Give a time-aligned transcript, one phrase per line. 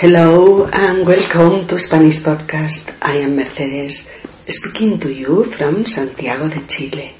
[0.00, 2.96] Hello and welcome to Spanish Podcast.
[3.02, 4.08] I am Mercedes,
[4.46, 7.16] speaking to you from Santiago de Chile.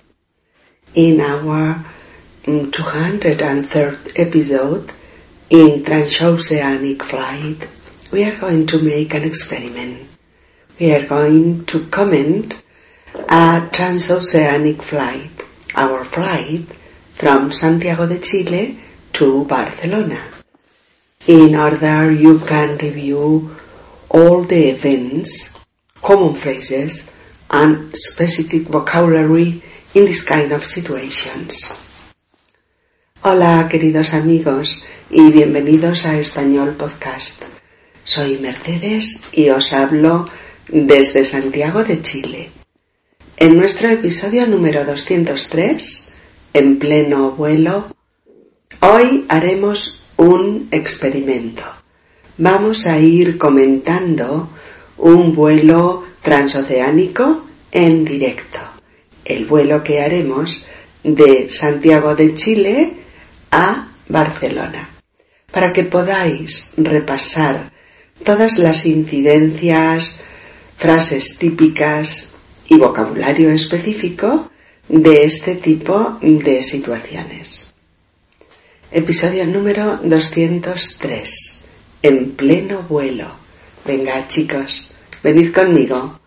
[0.95, 1.85] In our
[2.45, 4.93] 203rd mm, episode
[5.51, 7.69] in transoceanic flight,
[8.13, 10.07] we are going to make an experiment.
[10.79, 12.63] We are going to comment
[13.29, 15.43] a transoceanic flight,
[15.75, 16.67] our flight
[17.17, 18.79] from Santiago de Chile
[19.15, 20.38] to Barcelona.
[21.29, 23.55] In order you can review
[24.09, 25.63] all the events,
[26.01, 27.13] common phrases,
[27.51, 31.69] and specific vocabulary in this kind of situations.
[33.21, 37.43] Hola queridos amigos y bienvenidos a Español Podcast.
[38.05, 40.31] Soy Mercedes y os hablo
[40.69, 42.51] desde Santiago de Chile.
[43.37, 46.09] En nuestro episodio número 203,
[46.55, 47.95] en pleno vuelo,
[48.81, 51.63] hoy haremos un experimento.
[52.37, 54.51] Vamos a ir comentando
[54.99, 58.59] un vuelo transoceánico en directo.
[59.25, 60.63] El vuelo que haremos
[61.05, 62.93] de Santiago de Chile
[63.51, 64.91] a Barcelona,
[65.53, 67.73] para que podáis repasar
[68.25, 70.21] todas las incidencias,
[70.77, 72.33] frases típicas
[72.69, 74.51] y vocabulario específico
[74.89, 77.68] de este tipo de situaciones.
[78.91, 81.61] Episodio número 203.
[82.01, 83.27] En pleno vuelo.
[83.85, 84.89] Venga chicos,
[85.23, 86.19] venid conmigo.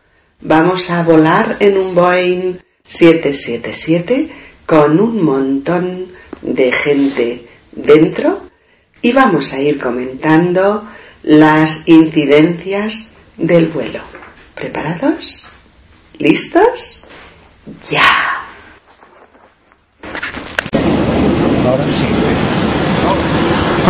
[0.41, 4.29] Vamos a volar en un Boeing 777
[4.67, 6.09] con un montón
[6.43, 8.43] de gente dentro
[9.01, 10.87] y vamos a ir comentando
[11.23, 14.01] las incidencias del vuelo.
[14.53, 15.47] ¿Preparados?
[16.19, 17.01] ¿Listos?
[17.89, 18.40] Ya.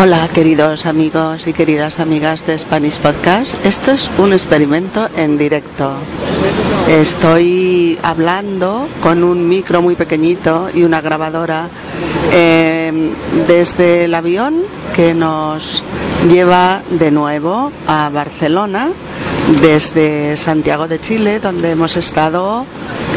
[0.02, 3.66] Hola queridos amigos y queridas amigas de Spanish Podcast.
[3.66, 5.94] Esto es un experimento en directo.
[6.90, 11.70] Estoy hablando con un micro muy pequeñito y una grabadora
[12.34, 13.12] em,
[13.48, 14.56] desde el avión
[14.96, 15.84] que nos
[16.30, 18.90] lleva de nuevo a Barcelona
[19.62, 22.66] desde Santiago de Chile, donde hemos estado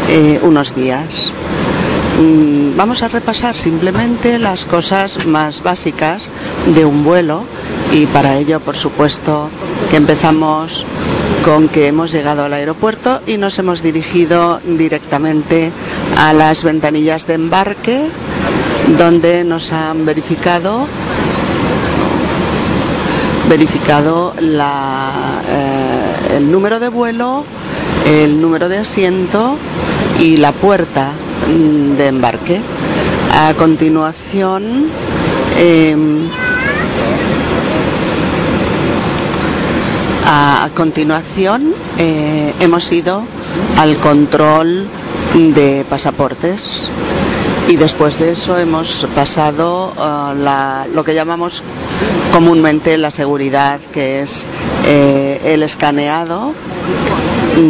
[0.08, 1.32] eh, unos días.
[2.20, 6.30] Mm, vamos a repasar simplemente las cosas más básicas
[6.72, 7.44] de un vuelo
[7.92, 9.48] y para ello, por supuesto,
[9.90, 10.86] que empezamos
[11.44, 15.72] con que hemos llegado al aeropuerto y nos hemos dirigido directamente
[16.16, 18.06] a las ventanillas de embarque
[18.96, 20.86] donde nos han verificado
[23.48, 27.44] verificado eh, el número de vuelo,
[28.06, 29.56] el número de asiento
[30.20, 31.12] y la puerta
[31.96, 32.60] de embarque.
[33.32, 34.86] A continuación,
[35.58, 36.28] em,
[40.26, 43.22] a continuación eh, hemos ido
[43.78, 44.86] al control
[45.34, 46.88] de pasaportes
[47.68, 51.62] y después de eso hemos pasado uh, lo que llamamos
[52.32, 54.46] comúnmente la seguridad, que es
[54.86, 56.52] eh, el escaneado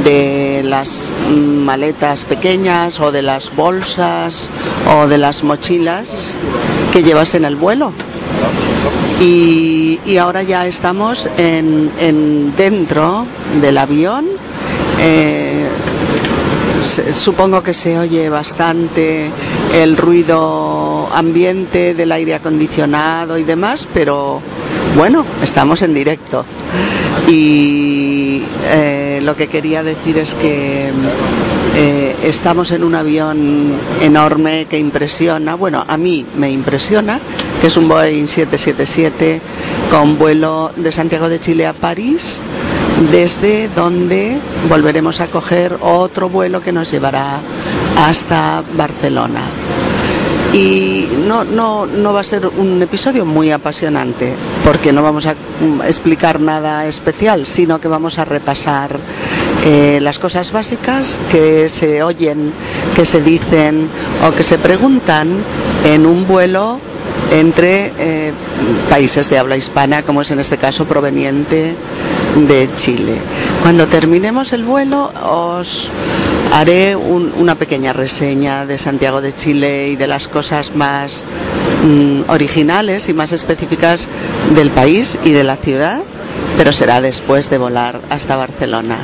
[0.04, 4.48] de las maletas pequeñas o de las bolsas
[4.96, 6.34] o de las mochilas
[6.92, 7.92] que llevas en el vuelo.
[9.20, 13.26] Y, ahora ya estamos en, dentro
[13.60, 14.26] del avión.
[15.00, 15.68] Eh,
[17.12, 19.30] supongo que se oye bastante
[19.74, 24.40] el ruido ambiente del aire acondicionado y demás, pero
[24.96, 26.44] bueno, estamos en directo.
[27.26, 30.90] Y eh, lo que quería decir es que
[31.76, 37.18] eh, estamos en un avión enorme que impresiona, bueno, a mí me impresiona,
[37.60, 39.40] que es un Boeing 777
[39.90, 42.40] con vuelo de Santiago de Chile a París
[43.10, 47.40] desde donde volveremos a coger otro vuelo que nos llevará
[47.96, 49.42] hasta Barcelona.
[50.54, 54.32] Y no, no, no va a ser un episodio muy apasionante,
[54.64, 55.34] porque no vamos a
[55.88, 58.96] explicar nada especial, sino que vamos a repasar
[59.64, 62.52] eh, las cosas básicas que se oyen,
[62.94, 63.88] que se dicen
[64.24, 65.28] o que se preguntan
[65.84, 66.78] en un vuelo
[67.32, 68.32] entre eh,
[68.88, 71.74] países de habla hispana, como es en este caso proveniente
[72.46, 73.16] de Chile.
[73.62, 75.90] Cuando terminemos el vuelo os
[76.54, 81.24] haré una pequeña reseña de Santiago de Chile y de las cosas más
[81.84, 84.06] mm, originales y más específicas
[84.54, 86.02] del país y de la ciudad,
[86.56, 88.98] pero será después de volar hasta Barcelona.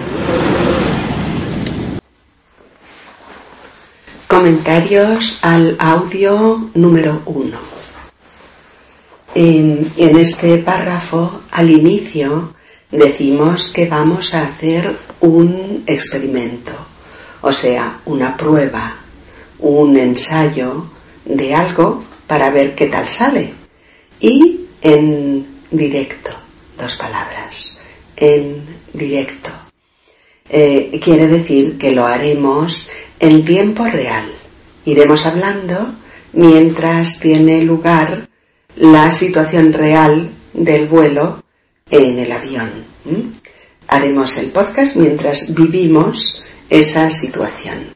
[4.29, 7.59] Comentarios al audio número uno.
[9.35, 12.55] En, en este párrafo, al inicio,
[12.93, 16.90] decimos que vamos a hacer un experimento,
[17.43, 18.97] o sea, una prueba,
[19.59, 20.87] un ensayo
[21.25, 23.53] de algo para ver qué tal sale.
[24.21, 26.31] Y en directo,
[26.79, 27.79] dos palabras,
[28.17, 29.51] en directo.
[30.49, 34.27] Eh, quiere decir que lo haremos en tiempo real.
[34.85, 35.95] Iremos hablando
[36.33, 38.29] mientras tiene lugar
[38.77, 41.43] la situación real del vuelo
[41.91, 42.71] en el avión.
[43.89, 47.95] Haremos el podcast mientras vivimos esa situación.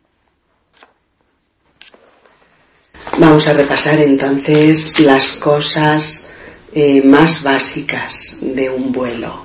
[3.18, 6.26] Vamos a repasar entonces las cosas
[6.72, 9.44] eh, más básicas de un vuelo.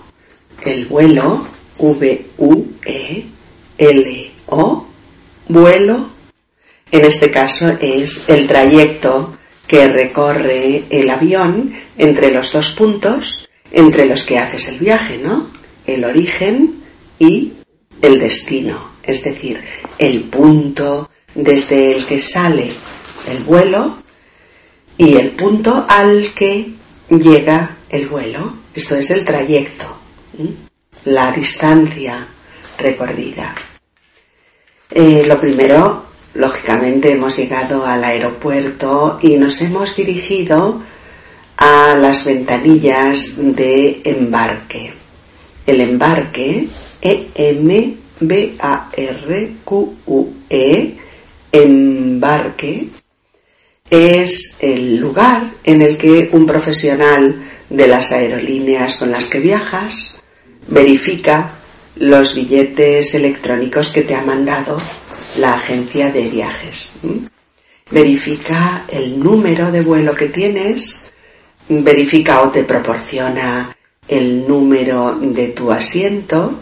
[0.66, 1.46] El vuelo,
[1.78, 2.18] V-U-E-L-O,
[5.48, 6.10] vuelo,
[6.92, 9.38] en este caso es el trayecto
[9.68, 15.48] que recorre el avión entre los dos puntos entre los que haces el viaje, ¿no?
[15.86, 16.82] El origen
[17.20, 17.54] y
[18.02, 19.64] el destino, es decir,
[19.98, 22.72] el punto desde el que sale
[23.30, 23.98] el vuelo
[24.98, 26.72] y el punto al que
[27.10, 28.54] llega el vuelo.
[28.74, 29.86] Esto es el trayecto,
[31.06, 32.28] la distancia
[32.78, 33.56] recorrida.
[34.92, 40.82] Eh, lo primero, lógicamente, hemos llegado al aeropuerto y nos hemos dirigido
[41.58, 44.94] a las ventanillas de embarque.
[45.66, 46.68] El embarque,
[48.22, 48.58] E-M-B-A-R-Q-U-E,
[51.52, 52.90] embarque,
[53.90, 60.14] es el lugar en el que un profesional de las aerolíneas con las que viajas
[60.68, 61.56] verifica
[61.96, 64.80] los billetes electrónicos que te ha mandado
[65.38, 66.92] la agencia de viajes.
[67.90, 71.06] Verifica el número de vuelo que tienes,
[71.68, 73.76] verifica o te proporciona
[74.08, 76.60] el número de tu asiento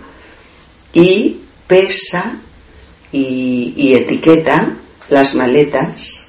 [0.94, 2.40] y pesa
[3.12, 4.76] y, etiqueta
[5.10, 6.28] las maletas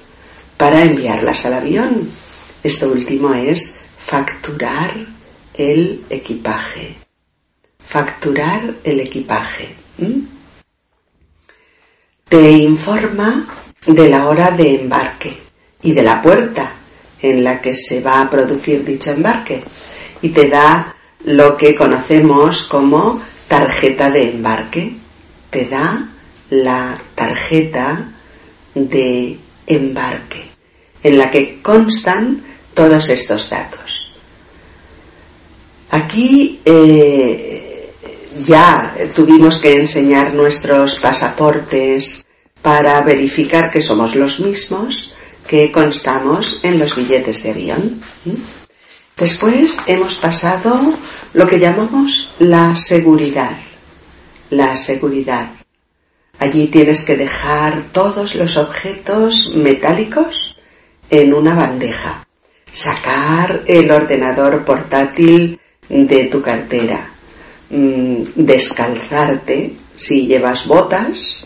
[0.57, 2.11] para enviarlas al avión.
[2.63, 4.93] Esto último es facturar
[5.55, 6.97] el equipaje.
[7.87, 9.75] Facturar el equipaje.
[12.29, 13.49] Te informa
[13.87, 15.37] de la hora de embarque
[15.83, 16.73] y de la puerta
[17.21, 19.63] en la que se va a producir dicho embarque
[20.23, 20.95] y te da
[21.25, 24.98] lo que conocemos como tarjeta de embarque.
[25.51, 26.09] Te da
[26.51, 28.13] la tarjeta
[28.75, 30.49] de embarque
[31.03, 32.43] en la que constan
[32.75, 34.13] todos estos datos.
[35.91, 37.93] Aquí eh,
[38.47, 42.25] ya tuvimos que enseñar nuestros pasaportes
[42.63, 45.13] para verificar que somos los mismos
[45.47, 48.01] que constamos en los billetes de avión.
[49.17, 50.95] Después hemos pasado
[51.33, 53.57] lo que llamamos la seguridad.
[54.51, 55.51] La seguridad.
[56.39, 60.57] Allí tienes que dejar todos los objetos metálicos
[61.11, 62.27] en una bandeja.
[62.71, 67.11] Sacar el ordenador portátil de tu cartera.
[67.71, 71.45] Mm, descalzarte si llevas botas.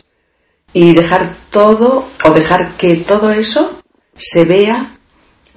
[0.74, 3.82] Y dejar todo o dejar que todo eso
[4.16, 4.92] se vea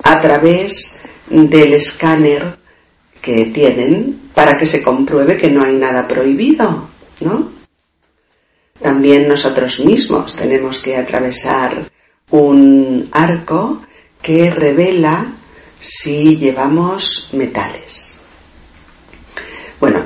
[0.03, 0.95] a través
[1.29, 2.57] del escáner
[3.21, 6.89] que tienen para que se compruebe que no hay nada prohibido,
[8.81, 11.89] También nosotros mismos tenemos que atravesar
[12.31, 13.81] un arco
[14.21, 15.25] que revela
[15.79, 18.15] si llevamos metales.
[19.79, 20.01] Bueno,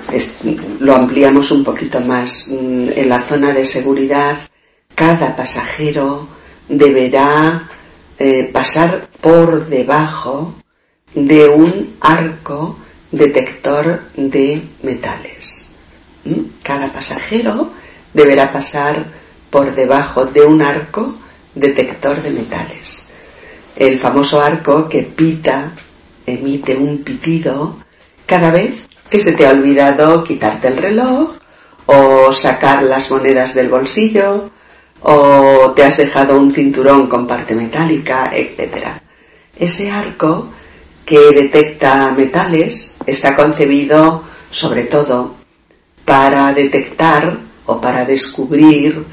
[0.80, 2.48] lo ampliamos un poquito más.
[2.48, 4.38] Mm, en la zona de seguridad,
[4.96, 6.28] cada pasajero
[6.68, 7.70] deberá
[8.18, 10.54] eh, pasar por debajo
[11.14, 12.78] de un arco
[13.12, 15.59] detector de metales.
[16.64, 17.72] Cada pasajero
[18.14, 19.06] deberá pasar
[19.50, 21.16] por debajo de un arco
[21.56, 23.08] detector de metales.
[23.76, 25.72] El famoso arco que pita,
[26.26, 27.78] emite un pitido
[28.26, 31.32] cada vez que se te ha olvidado quitarte el reloj
[31.86, 34.52] o sacar las monedas del bolsillo
[35.02, 38.88] o te has dejado un cinturón con parte metálica, etc.
[39.58, 40.50] Ese arco
[41.06, 45.39] que detecta metales está concebido sobre todo
[46.10, 47.38] para detectar
[47.68, 49.06] o para descubrir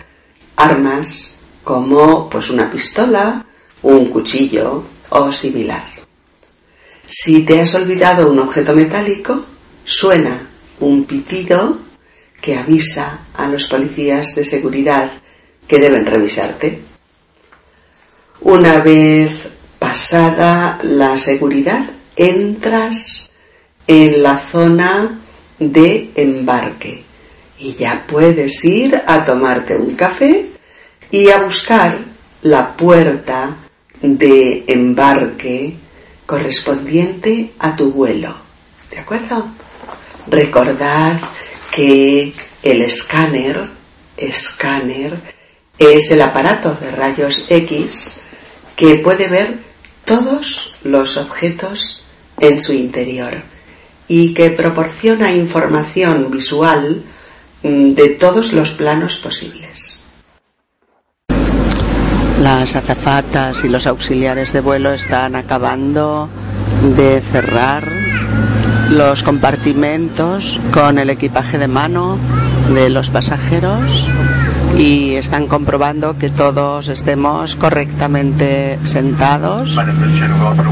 [0.56, 3.44] armas como pues una pistola,
[3.82, 5.84] un cuchillo o similar.
[7.06, 9.44] Si te has olvidado un objeto metálico,
[9.84, 10.48] suena
[10.80, 11.80] un pitido
[12.40, 15.10] que avisa a los policías de seguridad
[15.68, 16.80] que deben revisarte.
[18.40, 19.48] Una vez
[19.78, 21.84] pasada la seguridad,
[22.16, 23.30] entras
[23.86, 25.20] en la zona
[25.58, 27.04] de embarque.
[27.58, 30.46] Y ya puedes ir a tomarte un café
[31.10, 31.98] y a buscar
[32.42, 33.56] la puerta
[34.02, 35.74] de embarque
[36.26, 38.34] correspondiente a tu vuelo.
[38.90, 39.46] ¿De acuerdo?
[40.26, 41.18] Recordad
[41.70, 42.32] que
[42.62, 43.68] el escáner,
[44.16, 45.18] escáner,
[45.78, 48.14] es el aparato de rayos X
[48.76, 49.58] que puede ver
[50.04, 52.02] todos los objetos
[52.38, 53.42] en su interior
[54.08, 57.02] y que proporciona información visual
[57.62, 60.00] mm, de todos los planos posibles.
[62.40, 66.28] Las azafatas y los auxiliares de vuelo están acabando
[66.96, 67.90] de cerrar
[68.90, 72.18] los compartimentos con el equipaje de mano
[72.72, 74.06] de los pasajeros
[74.78, 79.74] y están comprobando que todos estemos correctamente sentados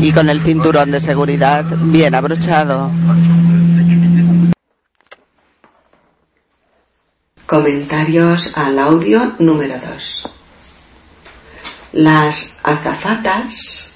[0.01, 2.91] y con el cinturón de seguridad bien abrochado.
[7.47, 10.31] Comentarios al audio número 2.
[11.93, 13.91] Las azafatas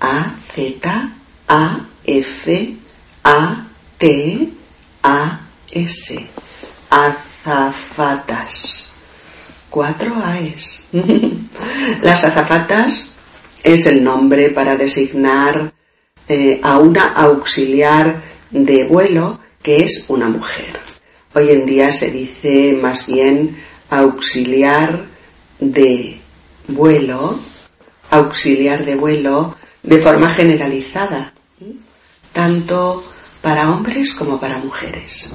[0.00, 1.12] A, Z,
[1.48, 2.76] A, F,
[3.24, 3.64] A,
[3.98, 4.52] T,
[5.02, 6.30] A, S.
[6.90, 8.87] Azafatas
[9.70, 10.80] Cuatro AES.
[12.02, 13.10] Las azafatas
[13.62, 15.72] es el nombre para designar
[16.28, 20.78] eh, a una auxiliar de vuelo que es una mujer.
[21.34, 23.56] Hoy en día se dice más bien
[23.90, 25.04] auxiliar
[25.60, 26.20] de
[26.68, 27.38] vuelo,
[28.10, 31.34] auxiliar de vuelo de forma generalizada,
[32.32, 33.02] tanto
[33.42, 35.30] para hombres como para mujeres.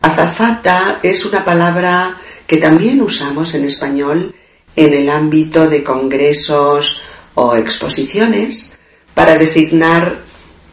[0.00, 2.16] Azafata es una palabra
[2.48, 4.34] que también usamos en español
[4.74, 7.02] en el ámbito de congresos
[7.34, 8.72] o exposiciones
[9.12, 10.22] para designar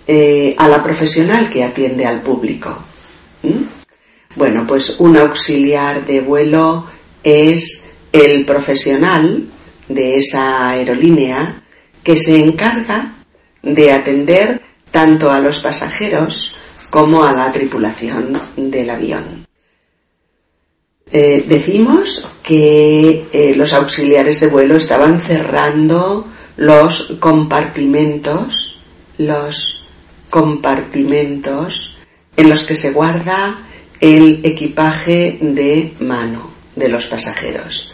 [0.07, 2.77] eh, a la profesional que atiende al público.
[4.35, 6.87] Bueno, pues un auxiliar de vuelo
[7.23, 9.45] es el profesional
[9.89, 11.61] de esa aerolínea
[12.03, 13.15] que se encarga
[13.61, 16.55] de atender tanto a los pasajeros
[16.89, 19.34] como a la tripulación del avión.
[21.17, 28.81] Eh, decimos que eh, los auxiliares de vuelo estaban cerrando los compartimentos,
[29.17, 29.85] los
[30.29, 31.95] compartimentos
[32.35, 33.55] en los que se guarda
[34.01, 37.93] el equipaje de mano de los pasajeros.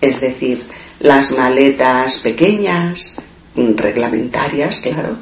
[0.00, 0.62] Es decir,
[1.00, 3.16] las maletas pequeñas,
[3.54, 5.18] reglamentarias, claro,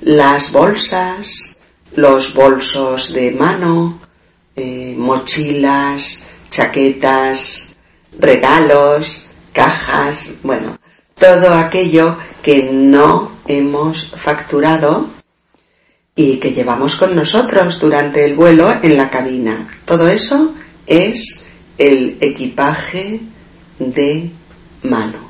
[0.00, 1.58] las bolsas,
[1.94, 4.00] los bolsos de mano,
[4.56, 6.25] eh, mochilas,
[6.56, 7.76] chaquetas,
[8.18, 10.78] regalos, cajas, bueno,
[11.18, 15.08] todo aquello que no hemos facturado
[16.14, 19.68] y que llevamos con nosotros durante el vuelo en la cabina.
[19.84, 20.54] Todo eso
[20.86, 21.44] es
[21.76, 23.20] el equipaje
[23.78, 24.30] de
[24.82, 25.26] mano.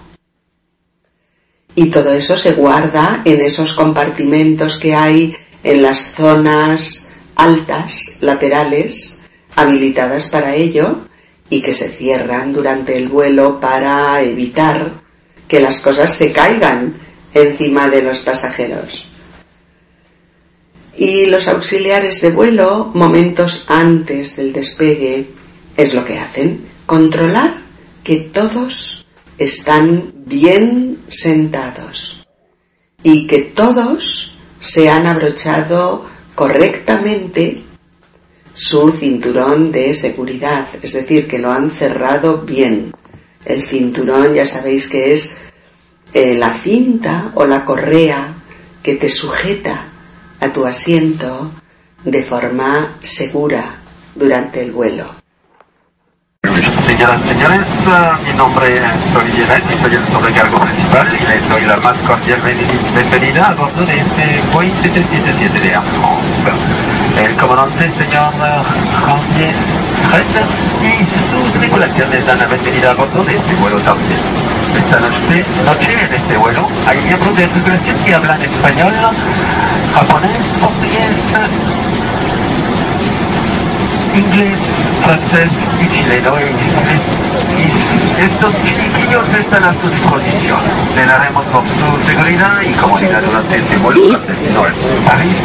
[1.75, 9.19] Y todo eso se guarda en esos compartimentos que hay en las zonas altas, laterales,
[9.57, 11.01] habilitadas para ello,
[11.49, 14.91] y que se cierran durante el vuelo para evitar
[15.47, 16.95] que las cosas se caigan
[17.33, 19.07] encima de los pasajeros.
[20.97, 25.27] Y los auxiliares de vuelo, momentos antes del despegue,
[25.77, 27.55] es lo que hacen, controlar
[28.03, 32.27] que todos están bien sentados
[33.03, 37.63] y que todos se han abrochado correctamente
[38.57, 42.93] su cinturón de seguridad, es decir, que lo han cerrado bien.
[43.45, 45.37] El cinturón ya sabéis que es
[46.15, 48.35] eh, la cinta o la correa
[48.83, 49.85] que te sujeta
[50.41, 51.53] a tu asiento
[52.03, 53.77] de forma segura
[54.15, 55.05] durante el vuelo.
[56.87, 57.61] Señoras y señores,
[58.25, 62.41] mi nombre es y soy el sobrecargo principal y les doy la más cordial
[62.95, 66.86] bienvenida a bordo de este Boeing 777 de Air.
[67.17, 68.33] El comandante señor
[69.05, 69.55] Javier
[70.13, 70.45] Reiter
[70.83, 74.21] y sus tripulaciones dan la bienvenida a bordo de este vuelo también.
[74.77, 78.93] Esta noche, noche en este vuelo hay miembros de tripulación que hablan español,
[79.95, 81.17] japonés, portugués,
[84.15, 84.59] inglés,
[85.03, 90.59] francés y chileno y, estos chiquillos están a su disposición.
[90.95, 94.63] Le daremos por su seguridad y comodidad durante este vuelo destino
[95.05, 95.37] París.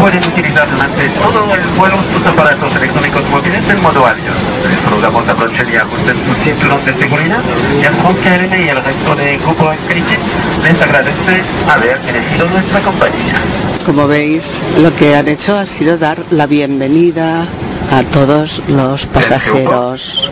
[0.00, 4.34] Pueden utilizar durante todo el vuelo sus aparatos electrónicos móviles en modo avión.
[4.64, 7.40] Les rogamos aprochen y ajusten su cinturón de seguridad
[7.80, 10.16] y al KLM y el resto del grupo Espíritu
[10.62, 13.36] les agradece haber elegido nuestra compañía.
[13.84, 17.46] Como veis, lo que han hecho ha sido dar la bienvenida
[17.92, 20.30] a todos los pasajeros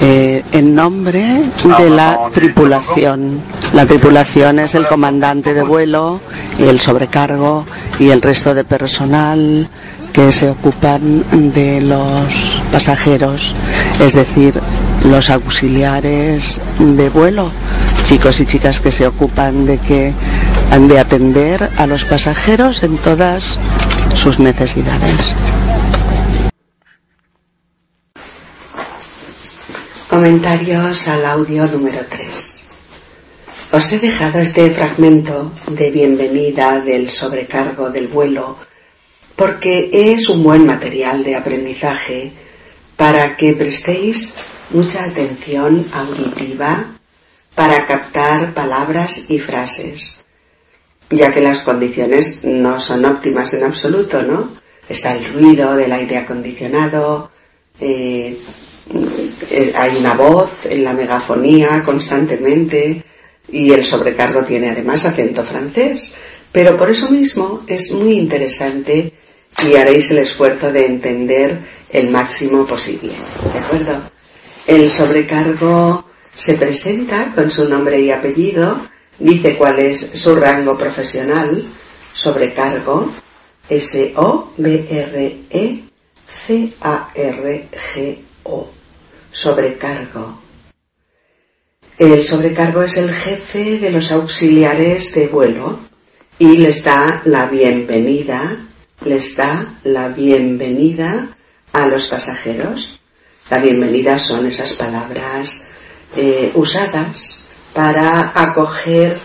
[0.00, 1.42] eh, en nombre
[1.78, 3.40] de la tripulación.
[3.72, 6.20] La tripulación es el comandante de vuelo
[6.58, 7.64] y el sobrecargo
[7.98, 9.68] y el resto de personal
[10.12, 13.54] que se ocupan de los pasajeros,
[14.00, 14.60] es decir,
[15.04, 17.50] los auxiliares de vuelo,
[18.04, 20.12] chicos y chicas que se ocupan de que
[20.72, 23.58] han de atender a los pasajeros en todas
[24.14, 25.34] sus necesidades.
[30.18, 32.28] Comentarios al audio número 3.
[33.70, 38.58] Os he dejado este fragmento de bienvenida del sobrecargo del vuelo
[39.36, 42.32] porque es un buen material de aprendizaje
[42.96, 44.34] para que prestéis
[44.70, 46.98] mucha atención auditiva
[47.54, 50.16] para captar palabras y frases,
[51.10, 54.50] ya que las condiciones no son óptimas en absoluto, ¿no?
[54.88, 57.30] Está el ruido del aire acondicionado,
[57.78, 58.36] eh,
[59.50, 63.02] eh, hay una voz en la megafonía constantemente
[63.50, 66.12] y el sobrecargo tiene además acento francés.
[66.52, 69.12] Pero por eso mismo es muy interesante
[69.66, 71.58] y haréis el esfuerzo de entender
[71.90, 73.12] el máximo posible.
[73.52, 74.02] ¿De acuerdo?
[74.66, 76.04] El sobrecargo
[76.36, 78.80] se presenta con su nombre y apellido,
[79.18, 81.64] dice cuál es su rango profesional,
[82.14, 83.10] sobrecargo,
[83.68, 84.78] S-O-B-R-E-C-A-R-G-O,
[89.38, 90.36] sobrecargo.
[91.96, 95.78] El sobrecargo es el jefe de los auxiliares de vuelo
[96.40, 98.56] y les da la bienvenida,
[99.04, 101.28] les da la bienvenida
[101.72, 102.98] a los pasajeros.
[103.48, 105.62] La bienvenida son esas palabras
[106.16, 107.38] eh, usadas
[107.72, 109.20] para acoger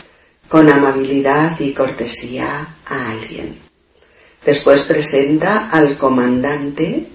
[0.47, 3.57] con amabilidad y cortesía a alguien.
[4.45, 7.07] Después presenta al comandante,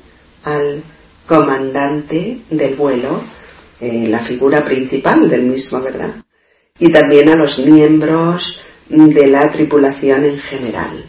[0.43, 0.83] al
[1.29, 3.23] comandante del vuelo,
[3.81, 6.15] eh, la figura principal del mismo, ¿verdad?
[6.79, 11.05] Y también a los miembros de la tripulación en general.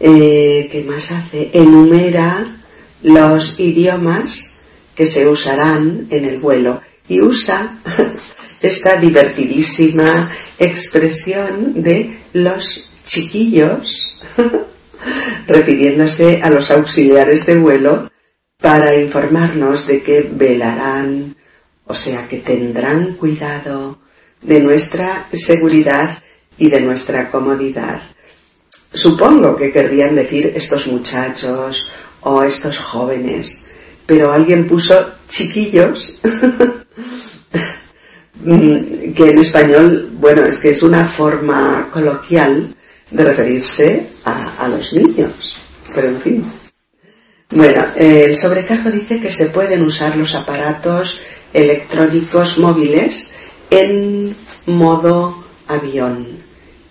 [0.00, 1.50] Eh, ¿Qué más hace?
[1.52, 2.58] Enumera
[3.04, 4.56] los idiomas
[4.94, 7.78] que se usarán en el vuelo y usa
[8.60, 14.18] esta divertidísima expresión de los chiquillos,
[15.46, 18.10] refiriéndose a los auxiliares de vuelo
[18.64, 21.36] para informarnos de que velarán,
[21.84, 23.98] o sea, que tendrán cuidado
[24.40, 26.22] de nuestra seguridad
[26.56, 28.00] y de nuestra comodidad.
[28.90, 31.90] Supongo que querrían decir estos muchachos
[32.22, 33.66] o estos jóvenes,
[34.06, 34.94] pero alguien puso
[35.28, 36.18] chiquillos,
[38.46, 42.74] que en español, bueno, es que es una forma coloquial
[43.10, 45.58] de referirse a, a los niños,
[45.94, 46.63] pero en fin.
[47.50, 51.20] Bueno, el sobrecargo dice que se pueden usar los aparatos
[51.52, 53.30] electrónicos móviles
[53.70, 54.34] en
[54.66, 56.26] modo avión,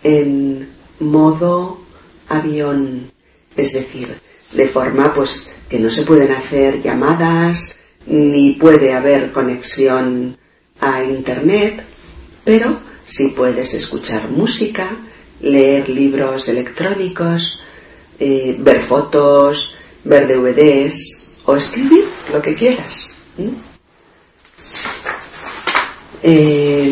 [0.04, 1.82] en modo
[2.30, 3.12] avión,
[3.58, 4.16] es decir,
[4.54, 10.38] de forma pues que no se pueden hacer llamadas ni puede haber conexión
[10.80, 11.84] a internet,
[12.44, 14.90] pero sí puedes escuchar música,
[15.42, 17.60] leer libros electrónicos,
[18.20, 19.73] eh, ver fotos,
[20.04, 23.10] ver DVDs o escribir lo que quieras.
[26.22, 26.92] Eh,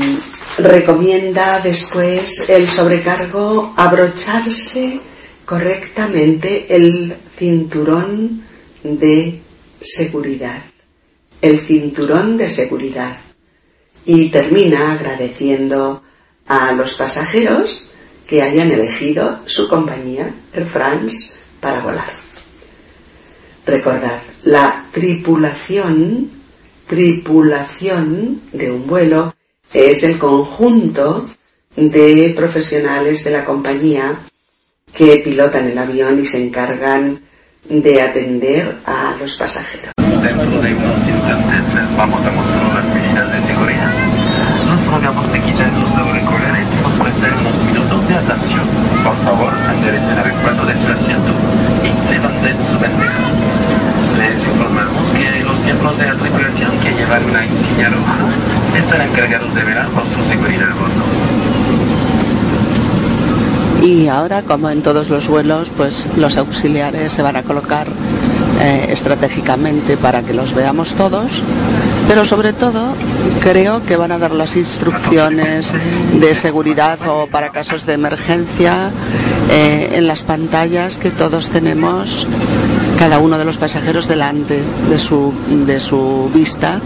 [0.57, 4.99] recomienda después el sobrecargo abrocharse
[5.45, 8.43] correctamente el cinturón
[8.83, 9.41] de
[9.79, 10.61] seguridad.
[11.41, 13.17] El cinturón de seguridad.
[14.05, 16.03] Y termina agradeciendo
[16.47, 17.83] a los pasajeros
[18.27, 22.20] que hayan elegido su compañía, Air France, para volar.
[23.65, 26.29] Recordad, la tripulación,
[26.87, 29.33] tripulación de un vuelo
[29.73, 31.29] es el conjunto
[31.75, 34.19] de profesionales de la compañía
[34.93, 37.21] que pilotan el avión y se encargan
[37.69, 39.93] de atender a los pasajeros.
[39.97, 41.61] Dentro de unos instantes
[41.97, 43.91] vamos a mostrar las medidas de seguridad.
[44.67, 48.67] Nos rogamos de quitar los auriculares y nos prestar unos minutos de atención.
[49.03, 51.31] Por favor, enderecen el respaldo de su asiento
[51.83, 53.23] y levanten su bandeja.
[54.17, 58.19] Les informamos que los de la tripulación que llevan una insignia roja
[58.77, 61.03] están encargados de velar por su seguridad a bordo.
[63.81, 67.87] Y ahora, como en todos los vuelos, pues los auxiliares se van a colocar
[68.61, 71.41] eh, estratégicamente para que los veamos todos,
[72.07, 72.93] Pero sobre todo
[73.41, 75.73] creo que van a dar las instrucciones
[76.19, 78.91] de seguridad o para casos de emergencia
[79.49, 82.27] eh, en las pantallas que todos tenemos
[83.01, 85.33] cada uno de los pasajeros delante de su,
[85.65, 86.79] de su vista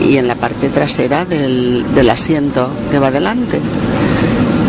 [0.00, 3.58] y en la parte trasera del, asiento que va delante.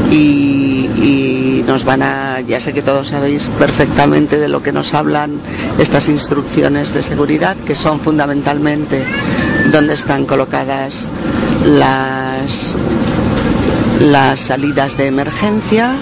[0.10, 5.40] Y, nos van a, ya sé que todos sabéis perfectamente de lo que nos hablan
[5.78, 9.04] estas instrucciones de seguridad, que son fundamentalmente
[9.72, 11.08] donde están colocadas
[11.64, 12.76] las,
[14.02, 15.94] las salidas de emergencia,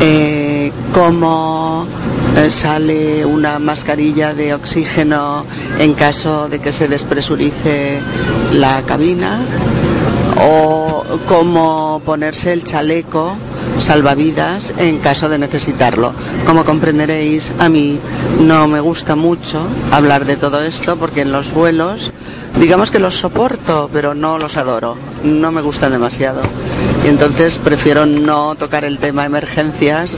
[0.00, 2.05] eh, cómo eh,
[2.50, 5.44] sale una mascarilla de oxígeno
[5.78, 7.98] en caso de que se despresurice
[8.52, 9.40] la cabina
[10.40, 13.34] o cómo ponerse el chaleco
[13.78, 16.12] salvavidas en caso de necesitarlo.
[16.46, 17.98] Como comprenderéis, a mí
[18.40, 22.12] no me gusta mucho hablar de todo esto porque en los vuelos,
[22.60, 26.42] digamos que los soporto, pero no los adoro, no me gustan demasiado.
[27.04, 30.16] Y entonces prefiero no tocar el tema emergencias.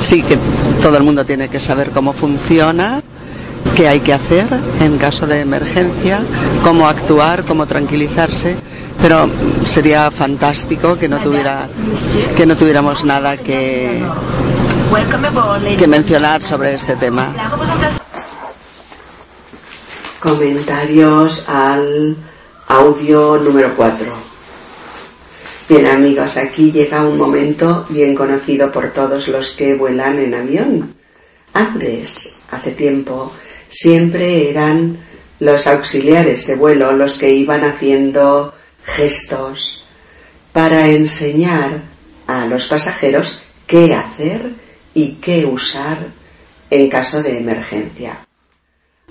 [0.00, 0.38] Sí que
[0.82, 3.02] todo el mundo tiene que saber cómo funciona,
[3.76, 4.46] qué hay que hacer
[4.80, 6.20] en caso de emergencia,
[6.62, 8.56] cómo actuar, cómo tranquilizarse
[9.00, 9.28] pero
[9.64, 11.68] sería fantástico que no tuviera
[12.36, 14.02] que no tuviéramos nada que
[15.78, 17.32] que mencionar sobre este tema.
[20.20, 22.16] Comentarios al
[22.66, 24.27] audio número 4.
[25.68, 30.94] Bien amigos, aquí llega un momento bien conocido por todos los que vuelan en avión.
[31.52, 33.34] Antes, hace tiempo,
[33.68, 34.98] siempre eran
[35.40, 39.84] los auxiliares de vuelo los que iban haciendo gestos
[40.54, 41.82] para enseñar
[42.26, 44.40] a los pasajeros qué hacer
[44.94, 45.98] y qué usar
[46.70, 48.20] en caso de emergencia.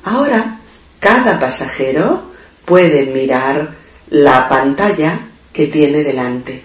[0.03, 0.57] Ahora,
[0.99, 2.31] cada pasajero
[2.65, 3.75] puede mirar
[4.09, 5.26] la pantalla
[5.57, 6.61] que tiene delante.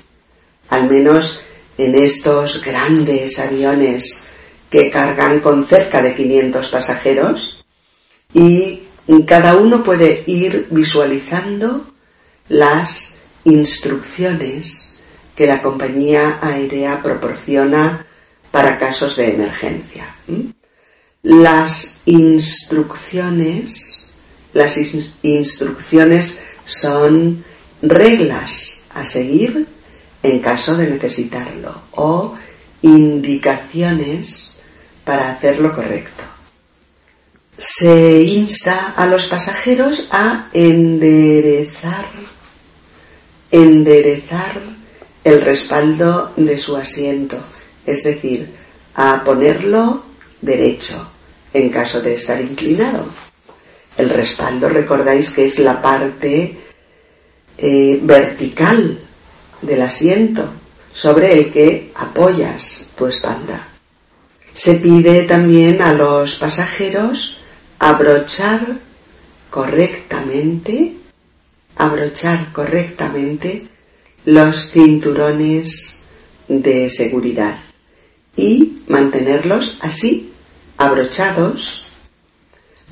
[0.68, 1.40] Al menos
[1.78, 4.24] en estos grandes aviones
[4.68, 7.64] que cargan con cerca de 500 pasajeros
[8.35, 8.83] y
[9.26, 11.87] cada uno puede ir visualizando
[12.50, 14.94] las instrucciones
[15.35, 18.07] que la compañía aérea proporciona
[18.50, 20.14] para casos de emergencia.
[21.22, 24.07] Las instrucciones,
[24.52, 24.76] las
[25.22, 27.42] instrucciones son
[27.81, 29.66] reglas a seguir
[30.22, 32.35] en caso de necesitarlo o
[32.83, 34.52] indicaciones
[35.05, 36.22] para hacerlo correcto.
[37.59, 42.07] Se insta a los pasajeros a enderezar
[43.52, 44.61] enderezar
[45.22, 47.37] el respaldo de su asiento,
[47.87, 48.50] es decir,
[48.94, 50.02] a ponerlo
[50.40, 51.11] derecho
[51.52, 53.05] en caso de estar inclinado.
[53.96, 56.59] El respaldo, recordáis que es la parte
[57.62, 58.98] eh, vertical
[59.62, 60.46] del asiento
[60.92, 63.68] sobre el que apoyas tu espalda.
[64.53, 67.38] Se pide también a los pasajeros
[67.79, 68.61] abrochar
[69.48, 70.96] correctamente
[71.77, 73.68] abrochar correctamente
[74.25, 75.98] los cinturones
[76.48, 77.59] de seguridad
[78.37, 80.33] y mantenerlos así
[80.77, 81.87] abrochados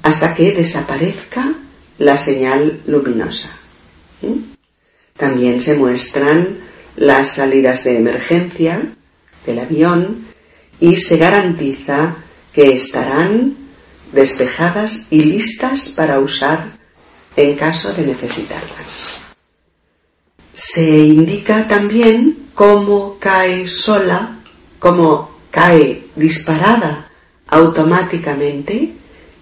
[0.03, 1.55] hasta que desaparezca
[1.99, 3.51] la señal luminosa.
[4.23, 4.50] ¿Mm?
[5.21, 6.61] También se muestran
[6.97, 8.81] las salidas de emergencia
[9.45, 10.25] del avión
[10.81, 12.17] y se garantiza
[12.55, 13.55] que estarán
[14.13, 16.71] despejadas y listas para usar
[17.37, 19.19] en caso de necesitarlas.
[20.55, 24.39] Se indica también cómo cae sola,
[24.79, 27.11] cómo cae disparada
[27.47, 28.95] automáticamente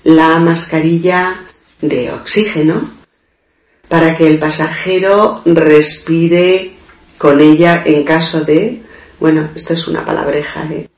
[0.03, 1.41] la mascarilla
[1.81, 2.98] de oxígeno
[3.89, 6.73] para que el pasajero respire
[7.17, 8.83] con ella en caso de,
[9.19, 10.89] bueno, esto es una palabreja, ¿eh?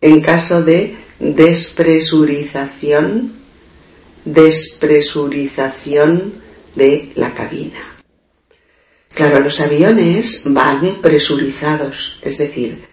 [0.00, 3.32] en caso de despresurización,
[4.24, 6.34] despresurización
[6.74, 7.80] de la cabina.
[9.14, 12.88] Claro, los aviones van presurizados, es decir,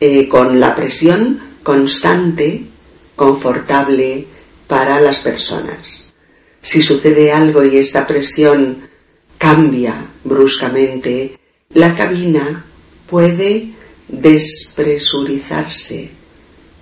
[0.00, 2.64] eh, con la presión constante,
[3.14, 4.26] confortable
[4.66, 6.03] para las personas.
[6.64, 8.88] Si sucede algo y esta presión
[9.36, 11.38] cambia bruscamente,
[11.74, 12.64] la cabina
[13.06, 13.74] puede
[14.08, 16.10] despresurizarse,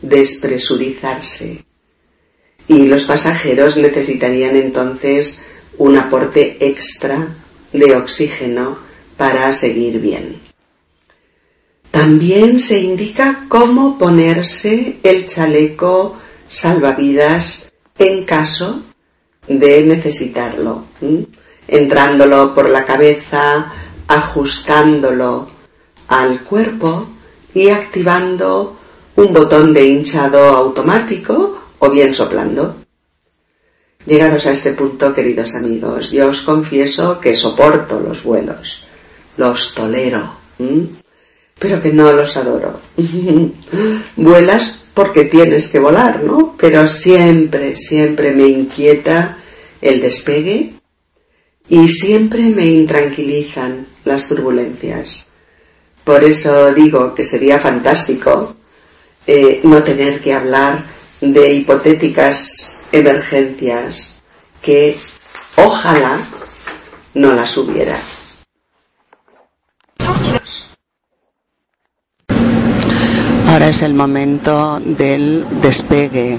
[0.00, 1.64] despresurizarse.
[2.68, 5.42] Y los pasajeros necesitarían entonces
[5.78, 7.34] un aporte extra
[7.72, 8.78] de oxígeno
[9.16, 10.36] para seguir bien.
[11.90, 16.16] También se indica cómo ponerse el chaleco
[16.48, 18.84] salvavidas en caso
[19.46, 20.84] de necesitarlo.
[21.68, 23.72] entrándolo por la cabeza,
[24.08, 25.48] ajustándolo
[26.08, 27.08] al cuerpo
[27.54, 28.76] y activando
[29.16, 32.76] un botón de hinchado automático o bien soplando.
[34.04, 38.84] Llegados a este punto, queridos amigos, yo os confieso que soporto los vuelos,
[39.36, 40.34] los tolero,
[41.58, 42.80] pero que no los adoro.
[44.16, 46.54] Vuelas porque tienes que volar, ¿no?
[46.58, 49.38] Pero siempre, siempre me inquieta
[49.80, 50.74] el despegue
[51.68, 55.24] y siempre me intranquilizan las turbulencias.
[56.04, 58.56] Por eso digo que sería fantástico
[59.26, 60.84] eh, no tener que hablar
[61.20, 64.08] de hipotéticas emergencias
[64.60, 64.96] que
[65.56, 66.18] ojalá
[67.14, 67.98] no las hubiera.
[73.52, 76.38] Ahora es el momento del despegue,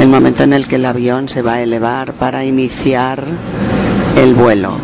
[0.00, 3.22] el momento en el que el avión se va a elevar para iniciar
[4.16, 4.78] el vuelo.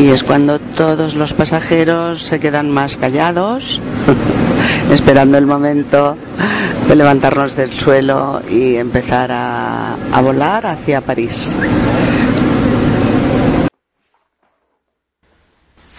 [0.00, 3.80] Y es cuando todos los pasajeros se quedan más callados,
[4.90, 6.16] esperando el momento
[6.88, 11.52] de levantarnos del suelo y empezar a, volar hacia París.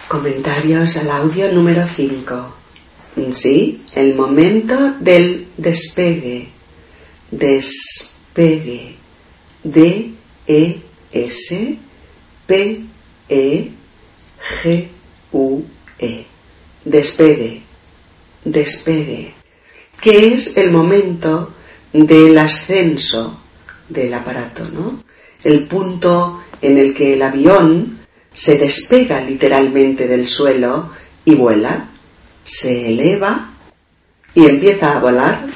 [0.06, 2.57] Comentarios al audio número 5.
[3.32, 6.48] Sí, el momento del despegue.
[7.30, 8.96] Despegue.
[9.64, 10.12] D
[10.46, 10.78] E
[11.12, 11.78] S
[12.46, 12.80] P
[13.28, 13.70] E
[14.62, 14.88] G
[15.32, 15.62] U
[15.98, 16.24] E.
[16.84, 17.62] Despegue.
[18.44, 19.38] Despegue
[20.00, 21.52] que es el momento
[21.92, 23.40] del ascenso
[23.88, 25.02] del aparato, ¿no?
[25.42, 27.98] El punto en el que el avión
[28.32, 30.90] se despega literalmente del suelo
[31.24, 31.88] y vuela,
[32.48, 33.50] se eleva
[34.34, 35.46] y empieza a volar.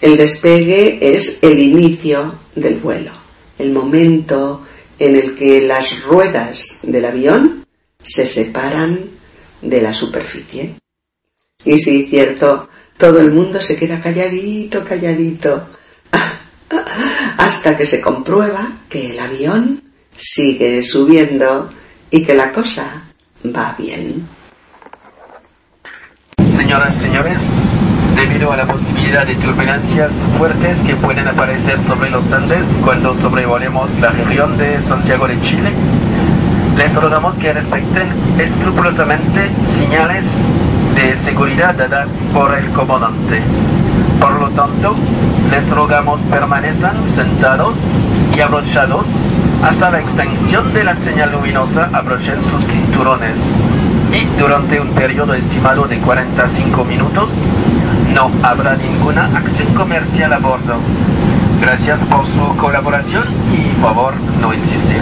[0.00, 3.12] El despegue es el inicio del vuelo,
[3.58, 4.66] el momento
[4.98, 7.64] en el que las ruedas del avión
[8.02, 9.10] se separan
[9.62, 10.74] de la superficie.
[11.64, 15.68] Y sí, cierto, todo el mundo se queda calladito, calladito,
[17.38, 19.82] hasta que se comprueba que el avión
[20.16, 21.72] sigue subiendo
[22.10, 23.04] y que la cosa
[23.44, 24.33] va bien.
[26.56, 27.38] Señoras y señores,
[28.14, 33.90] debido a la posibilidad de turbulencias fuertes que pueden aparecer sobre los Andes cuando sobrevolemos
[34.00, 35.72] la región de Santiago de Chile,
[36.76, 40.24] les rogamos que respeten escrupulosamente señales
[40.94, 43.42] de seguridad dadas por el comandante.
[44.20, 44.94] Por lo tanto,
[45.50, 47.74] les rogamos permanezcan sentados
[48.36, 49.04] y abrochados
[49.62, 53.34] hasta la extensión de la señal luminosa abrochen sus cinturones
[54.14, 57.28] y durante un periodo estimado de 45 minutos
[58.14, 60.76] no habrá ninguna acción comercial a bordo.
[61.60, 65.00] Gracias por su colaboración y favor no insistir.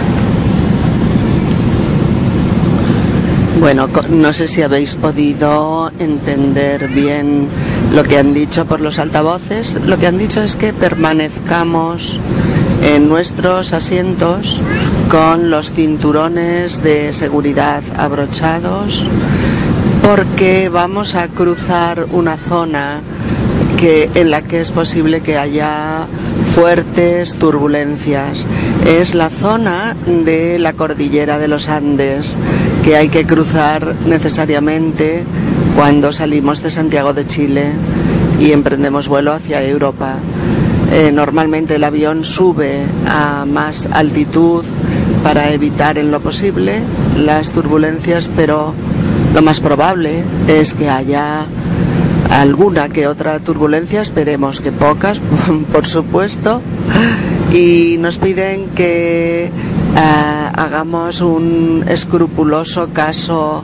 [3.59, 7.47] Bueno, no sé si habéis podido entender bien
[7.93, 9.79] lo que han dicho por los altavoces.
[9.85, 12.19] Lo que han dicho es que permanezcamos
[12.83, 14.61] en nuestros asientos
[15.13, 19.05] con los cinturones de seguridad abrochados
[20.01, 22.99] porque vamos a cruzar una zona
[23.77, 26.07] que, en la que es posible que haya
[26.55, 28.47] fuertes turbulencias.
[28.87, 32.39] Es la zona de la cordillera de los Andes
[32.83, 35.23] que hay que cruzar necesariamente
[35.75, 37.65] cuando salimos de Santiago de Chile
[38.39, 40.15] y emprendemos vuelo hacia Europa.
[40.91, 44.65] Eh, normalmente el avión sube a más altitud
[45.23, 46.81] para evitar en lo posible
[47.17, 48.73] las turbulencias, pero
[49.33, 51.45] lo más probable es que haya
[52.29, 55.21] alguna que otra turbulencia, esperemos que pocas,
[55.71, 56.61] por supuesto,
[57.53, 59.51] y nos piden que eh,
[59.95, 63.63] hagamos un escrupuloso caso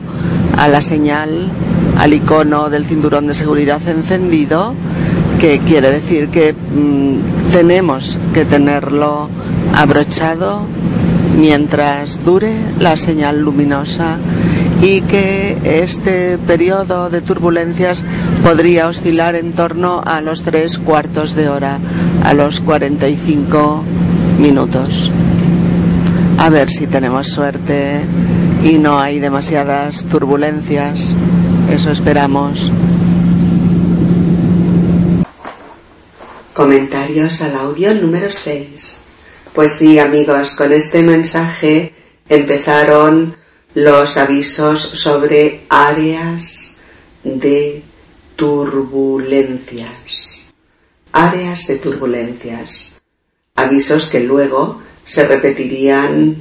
[0.56, 1.48] a la señal,
[1.98, 4.74] al icono del cinturón de seguridad encendido,
[5.38, 9.28] que quiere decir que mm, tenemos que tenerlo
[9.74, 10.66] abrochado
[11.40, 14.18] mientras dure la señal luminosa
[14.82, 18.04] y que este periodo de turbulencias
[18.42, 21.78] podría oscilar en torno a los tres cuartos de hora,
[22.24, 23.82] a los 45
[24.38, 25.10] minutos.
[26.38, 28.00] A ver si tenemos suerte
[28.62, 31.14] y no hay demasiadas turbulencias.
[31.70, 32.70] Eso esperamos.
[36.52, 38.99] Comentarios al audio número 6.
[39.52, 41.92] Pues sí, amigos, con este mensaje
[42.28, 43.36] empezaron
[43.74, 46.76] los avisos sobre áreas
[47.24, 47.82] de
[48.36, 49.90] turbulencias.
[51.10, 52.92] Áreas de turbulencias.
[53.56, 56.36] Avisos que luego se repetirían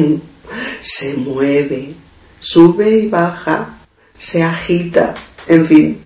[0.82, 1.94] se mueve,
[2.40, 3.80] sube y baja,
[4.18, 5.14] se agita,
[5.50, 6.06] en fin,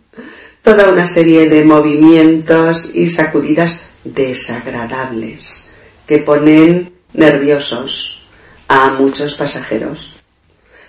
[0.64, 5.66] toda una serie de movimientos y sacudidas desagradables
[6.08, 8.26] que ponen nerviosos
[8.68, 10.14] a muchos pasajeros.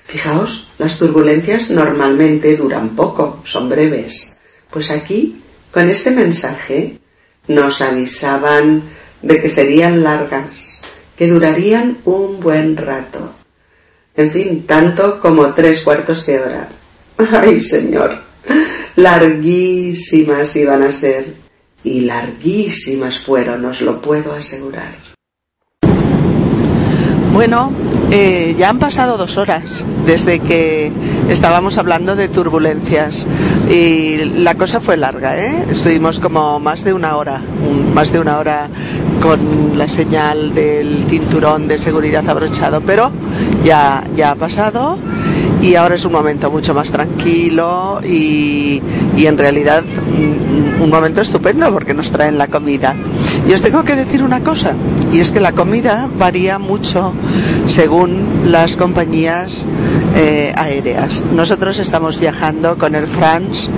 [0.06, 4.38] Fijaos, las turbulencias normalmente duran poco, son breves.
[4.70, 6.98] Pues aquí, con este mensaje,
[7.46, 8.82] nos avisaban
[9.22, 10.80] de que serían largas,
[11.16, 13.34] que durarían un buen rato.
[14.16, 16.68] En fin, tanto como tres cuartos de hora.
[17.32, 18.20] ¡Ay, Señor!
[18.96, 21.34] Larguísimas iban a ser.
[21.84, 25.07] Y larguísimas fueron, os lo puedo asegurar.
[27.32, 27.72] Bueno,
[28.10, 30.90] eh, ya han pasado dos horas desde que
[31.28, 33.26] estábamos hablando de turbulencias
[33.70, 35.66] y la cosa fue larga, ¿eh?
[35.70, 37.40] Estuvimos como más de una hora,
[37.94, 38.68] más de una hora
[39.20, 43.12] con la señal del cinturón de seguridad abrochado, pero
[43.64, 44.98] ya, ya ha pasado
[45.60, 48.80] y ahora es un momento mucho más tranquilo y,
[49.16, 52.94] y en realidad un, un, momento estupendo porque nos traen la comida.
[53.48, 54.74] Y os tengo que decir una cosa,
[55.10, 57.14] y es que la comida varía mucho
[57.66, 59.64] según las compañías
[60.14, 61.24] eh, aéreas.
[61.34, 63.70] Nosotros estamos viajando con Air France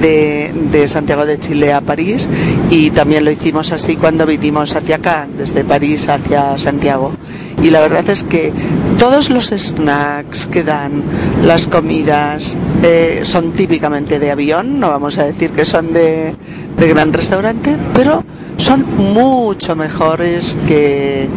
[0.00, 2.28] de, de, Santiago de Chile a París
[2.70, 7.12] y también lo hicimos así cuando vinimos hacia acá, desde París hacia Santiago.
[7.60, 8.52] Y la verdad es que
[9.00, 11.02] todos los snacks que dan,
[11.42, 16.36] las comidas, eh, son típicamente de avión, no vamos a decir que son de,
[16.78, 18.24] de gran restaurante, pero
[18.58, 21.28] son mucho mejores que,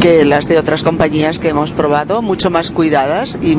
[0.00, 3.56] que las de otras compañías que hemos probado, mucho más cuidadas y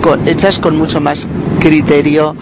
[0.00, 1.28] con, hechas con mucho más
[1.60, 2.34] criterio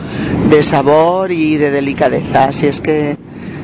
[0.49, 2.45] de sabor y de delicadeza.
[2.45, 3.17] Así es que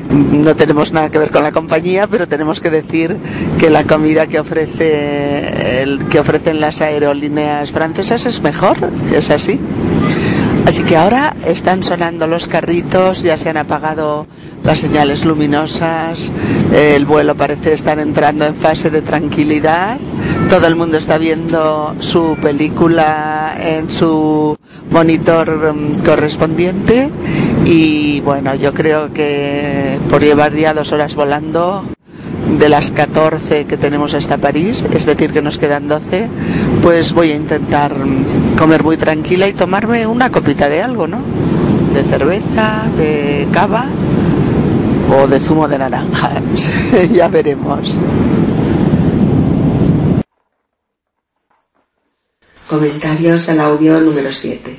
[0.09, 3.17] no tenemos nada que ver con la compañía, pero tenemos que decir
[3.57, 8.77] que la comida que ofrece el, que ofrecen las aerolíneas francesas es mejor,
[9.13, 9.59] es así.
[10.67, 14.27] Así que ahora están sonando los carritos, ya se han apagado
[14.65, 16.29] las señales luminosas,
[16.73, 19.97] el vuelo parece estar entrando en fase de tranquilidad,
[20.49, 24.57] todo el mundo está viendo su película en su
[24.91, 27.11] monitor correspondiente
[27.63, 31.85] y bueno, yo creo que por llevar ya dos horas volando,
[32.59, 36.29] de las 14 que tenemos hasta París, es decir, que nos quedan 12,
[36.81, 37.95] pues voy a intentar
[38.57, 41.19] comer muy tranquila y tomarme una copita de algo, ¿no?
[41.93, 43.85] De cerveza, de cava
[45.09, 46.41] o de zumo de naranja.
[47.13, 47.97] ya veremos.
[52.67, 54.77] Comentarios al audio número 7.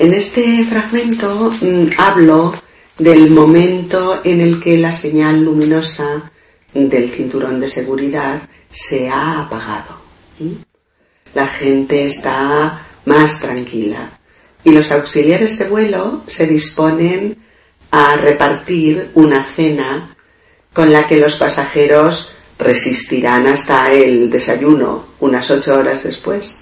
[0.00, 2.52] En este fragmento mmm, hablo
[2.98, 6.30] del momento en el que la señal luminosa
[6.74, 10.00] del cinturón de seguridad se ha apagado.
[11.34, 14.10] La gente está más tranquila
[14.64, 17.38] y los auxiliares de vuelo se disponen
[17.90, 20.16] a repartir una cena
[20.72, 26.58] con la que los pasajeros resistirán hasta el desayuno unas ocho horas después.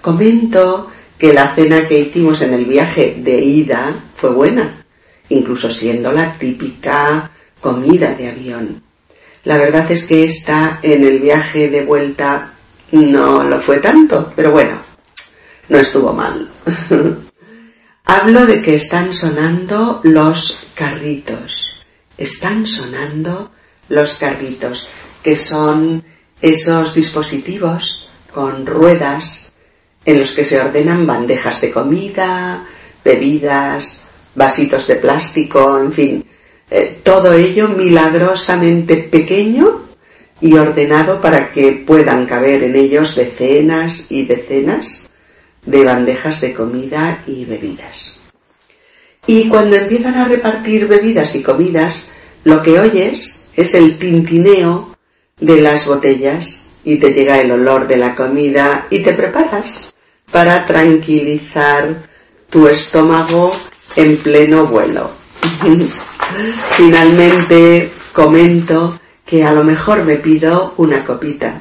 [0.00, 4.84] Comento que la cena que hicimos en el viaje de ida fue buena,
[5.28, 7.30] incluso siendo la típica
[7.60, 8.83] comida de avión.
[9.44, 12.54] La verdad es que esta en el viaje de vuelta
[12.92, 14.78] no lo fue tanto, pero bueno,
[15.68, 16.50] no estuvo mal.
[18.06, 21.84] Hablo de que están sonando los carritos.
[22.16, 23.50] Están sonando
[23.88, 24.88] los carritos,
[25.22, 26.04] que son
[26.40, 29.52] esos dispositivos con ruedas
[30.04, 32.66] en los que se ordenan bandejas de comida,
[33.04, 34.02] bebidas,
[34.34, 36.26] vasitos de plástico, en fin,
[36.76, 39.82] eh, todo ello milagrosamente pequeño
[40.40, 45.08] y ordenado para que puedan caber en ellos decenas y decenas
[45.64, 48.16] de bandejas de comida y bebidas.
[49.24, 52.08] Y cuando empiezan a repartir bebidas y comidas,
[52.42, 54.96] lo que oyes es el tintineo
[55.38, 59.94] de las botellas y te llega el olor de la comida y te preparas
[60.32, 62.08] para tranquilizar
[62.50, 63.54] tu estómago
[63.94, 65.12] en pleno vuelo.
[66.76, 71.60] Finalmente comento que a lo mejor me pido una copita.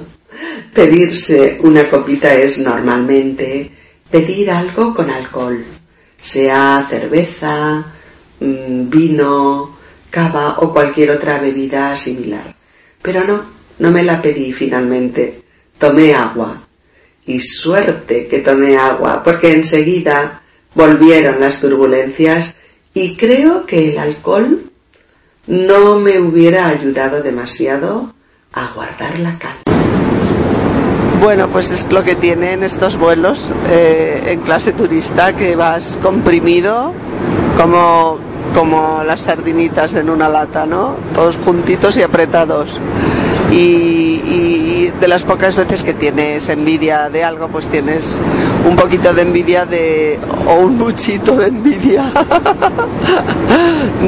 [0.74, 3.70] Pedirse una copita es normalmente
[4.10, 5.64] pedir algo con alcohol,
[6.20, 7.84] sea cerveza,
[8.40, 9.76] mm, vino,
[10.10, 12.54] cava o cualquier otra bebida similar.
[13.02, 13.42] Pero no,
[13.78, 15.42] no me la pedí finalmente.
[15.78, 16.60] Tomé agua.
[17.26, 20.42] Y suerte que tomé agua, porque enseguida
[20.74, 22.54] volvieron las turbulencias
[22.94, 24.62] y creo que el alcohol
[25.46, 28.14] no me hubiera ayudado demasiado
[28.52, 29.62] a guardar la calma.
[31.20, 36.92] Bueno, pues es lo que tienen estos vuelos eh, en clase turista, que vas comprimido
[37.56, 38.18] como,
[38.54, 40.96] como las sardinitas en una lata, ¿no?
[41.14, 42.78] Todos juntitos y apretados
[43.56, 48.20] y, de las pocas veces que tienes envidia de algo, pues tienes
[48.68, 52.04] un poquito de envidia de, o un muchito de envidia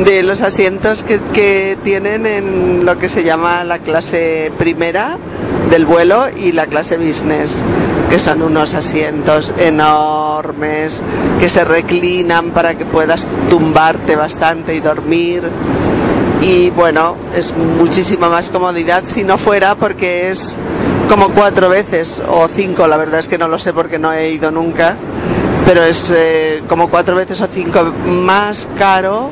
[0.04, 5.18] de los asientos que, que tienen en lo que se llama la clase primera
[5.70, 7.62] del vuelo y la clase business,
[8.08, 11.02] que son unos asientos enormes
[11.40, 15.42] que se reclinan para que puedas tumbarte bastante y dormir
[16.40, 20.58] y bueno, es muchísima más comodidad si no fuera porque es
[21.08, 24.30] como cuatro veces o cinco, la verdad es que no lo sé porque no he
[24.30, 24.96] ido nunca,
[25.64, 29.30] pero es eh, como cuatro veces o cinco más caro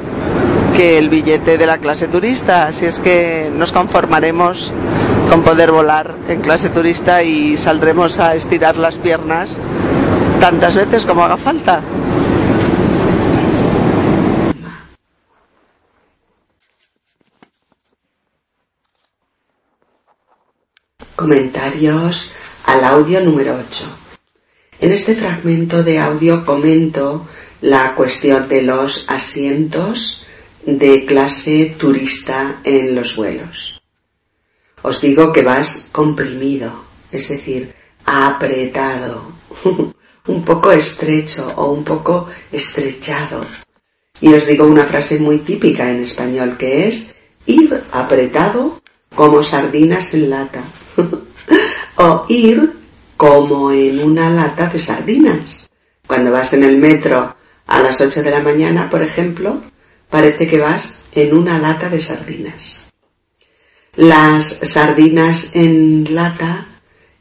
[0.77, 4.73] que el billete de la clase turista, así es que nos conformaremos
[5.29, 9.61] con poder volar en clase turista y saldremos a estirar las piernas
[10.41, 11.81] tantas veces como haga falta.
[21.25, 22.33] Comentarios
[22.67, 23.85] al audio número 8.
[24.79, 27.27] En este fragmento de audio comento
[27.63, 30.23] la cuestión de los asientos
[30.67, 33.81] de clase turista en los vuelos.
[34.83, 39.33] Os digo que vas comprimido, es decir, apretado,
[40.27, 43.47] un poco estrecho o un poco estrechado.
[44.21, 47.15] Y os digo una frase muy típica en español que es
[47.47, 48.79] ir apretado
[49.15, 50.63] como sardinas en lata.
[51.97, 52.73] o ir
[53.17, 55.69] como en una lata de sardinas.
[56.07, 57.35] Cuando vas en el metro
[57.67, 59.63] a las 8 de la mañana, por ejemplo,
[60.11, 62.85] parece que vas en una lata de sardinas.
[63.97, 66.67] Las sardinas en lata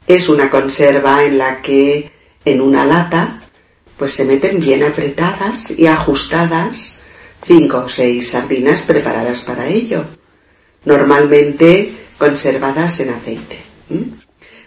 [0.06, 2.10] es una conserva en la que
[2.44, 3.40] en una lata
[3.96, 6.98] pues se meten bien apretadas y ajustadas
[7.46, 10.04] cinco o seis sardinas preparadas para ello,
[10.84, 13.63] normalmente conservadas en aceite.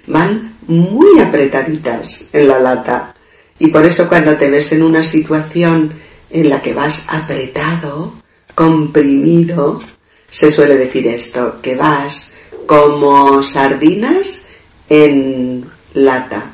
[0.07, 3.15] Van muy apretaditas en la lata.
[3.59, 5.93] Y por eso cuando te ves en una situación
[6.29, 8.13] en la que vas apretado,
[8.53, 9.81] comprimido,
[10.29, 12.31] se suele decir esto, que vas
[12.65, 14.45] como sardinas
[14.89, 16.51] en lata.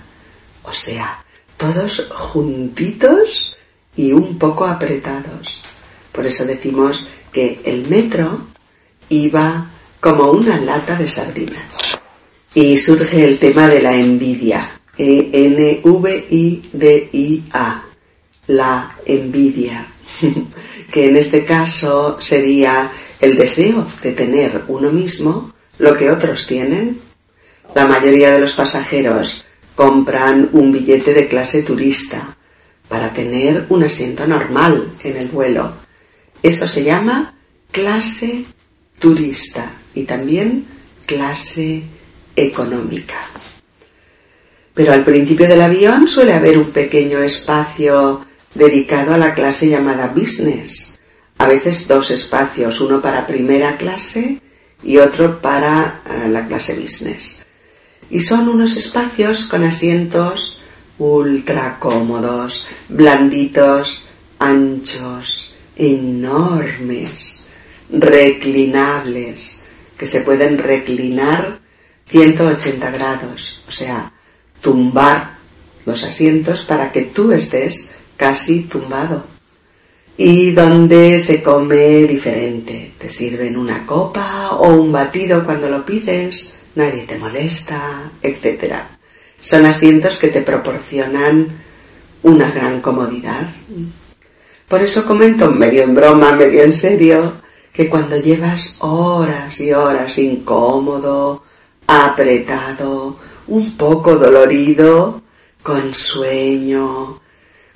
[0.64, 1.24] O sea,
[1.58, 3.58] todos juntitos
[3.96, 5.62] y un poco apretados.
[6.12, 8.42] Por eso decimos que el metro
[9.10, 12.00] iba como una lata de sardinas.
[12.54, 14.70] Y surge el tema de la envidia.
[14.98, 15.84] E-N-V-I-D-I-A.
[18.48, 19.88] La envidia.
[20.92, 27.00] que en este caso sería el deseo de tener uno mismo lo que otros tienen.
[27.74, 29.44] La mayoría de los pasajeros
[29.76, 32.38] compran un billete de clase turista
[32.88, 35.74] para tener un asiento normal en el vuelo.
[36.44, 37.34] Eso se llama
[37.72, 38.46] clase
[39.00, 40.66] turista y también
[41.06, 41.84] clase
[42.36, 43.16] económica.
[44.74, 48.26] Pero al principio del avión suele haber un pequeño espacio
[48.56, 51.00] dedicado a la clase llamada business.
[51.38, 54.42] A veces dos espacios, uno para primera clase
[54.84, 57.38] y otro para eh, la clase business.
[58.10, 60.60] Y son unos espacios con asientos
[60.98, 64.06] ultra cómodos, blanditos,
[64.40, 67.44] anchos, enormes,
[67.92, 69.60] reclinables,
[69.98, 71.63] que se pueden reclinar
[72.14, 74.14] 180 grados, o sea,
[74.62, 75.34] tumbar
[75.84, 79.24] los asientos para que tú estés casi tumbado.
[80.16, 82.94] Y donde se come diferente.
[83.00, 88.76] Te sirven una copa o un batido cuando lo pides, nadie te molesta, etc.
[89.42, 91.48] Son asientos que te proporcionan
[92.22, 93.50] una gran comodidad.
[94.68, 97.34] Por eso comento medio en broma, medio en serio,
[97.74, 101.44] que cuando llevas horas y horas incómodo,
[101.88, 103.18] apretado,
[103.48, 105.22] un poco dolorido,
[105.62, 107.20] con sueño,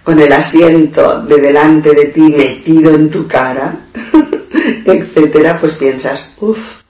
[0.04, 3.88] con el asiento de delante de ti metido en tu cara,
[4.86, 6.82] etcétera, pues piensas, uff,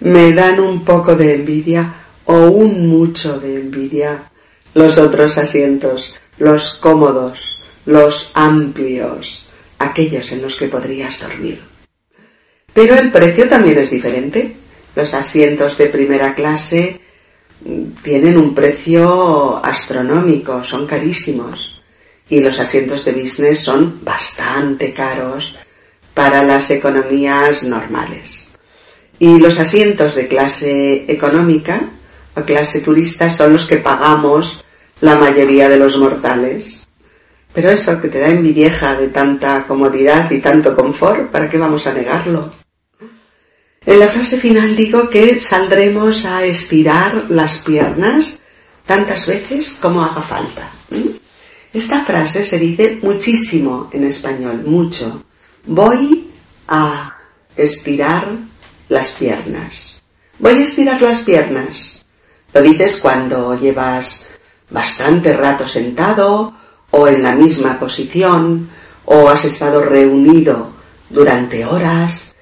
[0.00, 1.94] me dan un poco de envidia
[2.24, 4.30] o un mucho de envidia
[4.74, 9.46] los otros asientos, los cómodos, los amplios,
[9.78, 11.60] aquellos en los que podrías dormir.
[12.72, 14.54] Pero el precio también es diferente.
[14.98, 17.00] Los asientos de primera clase
[17.64, 21.84] mm, tienen un precio astronómico, son carísimos.
[22.28, 25.56] Y los asientos de business son bastante caros
[26.14, 28.48] para las economías normales.
[29.20, 31.80] Y los asientos de clase económica
[32.34, 34.64] o clase turista son los que pagamos
[35.00, 36.88] la mayoría de los mortales.
[37.54, 41.86] Pero eso que te da envidieja de tanta comodidad y tanto confort, ¿para qué vamos
[41.86, 42.57] a negarlo?
[43.88, 48.38] En la frase final digo que saldremos a estirar las piernas
[48.84, 50.70] tantas veces como haga falta.
[51.72, 55.24] Esta frase se dice muchísimo en español, mucho.
[55.64, 56.28] Voy
[56.68, 57.16] a
[57.56, 58.28] estirar
[58.90, 60.02] las piernas.
[60.38, 62.04] Voy a estirar las piernas.
[62.52, 64.26] Lo dices cuando llevas
[64.68, 66.52] bastante rato sentado
[66.90, 68.68] o en la misma posición
[69.06, 70.72] o has estado reunido
[71.08, 72.34] durante horas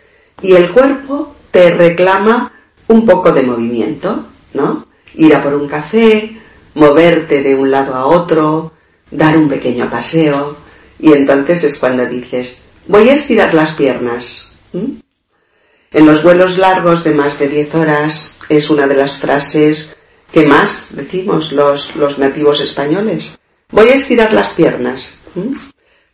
[0.42, 2.52] y el cuerpo te reclama
[2.88, 4.86] un poco de movimiento, ¿no?
[5.14, 6.36] Ir a por un café,
[6.74, 8.74] moverte de un lado a otro,
[9.10, 10.54] dar un pequeño paseo,
[10.98, 14.48] y entonces es cuando dices, voy a estirar las piernas.
[14.74, 19.96] En los vuelos largos de más de 10 horas es una de las frases
[20.30, 23.30] que más decimos los, los nativos españoles.
[23.70, 25.08] Voy a estirar las piernas.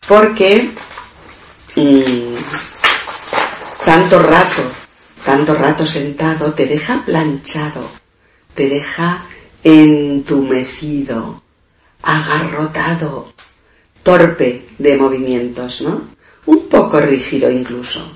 [0.07, 0.70] Porque
[1.74, 2.34] mm,
[3.84, 4.62] tanto rato,
[5.33, 7.89] tanto rato sentado te deja planchado,
[8.55, 9.24] te deja
[9.64, 11.43] entumecido,
[12.03, 13.33] agarrotado,
[14.03, 16.03] torpe de movimientos, ¿no?
[16.45, 18.12] Un poco rígido incluso.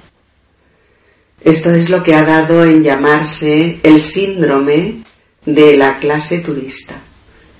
[1.40, 5.02] Esto es lo que ha dado en llamarse el síndrome
[5.46, 6.96] de la clase turista.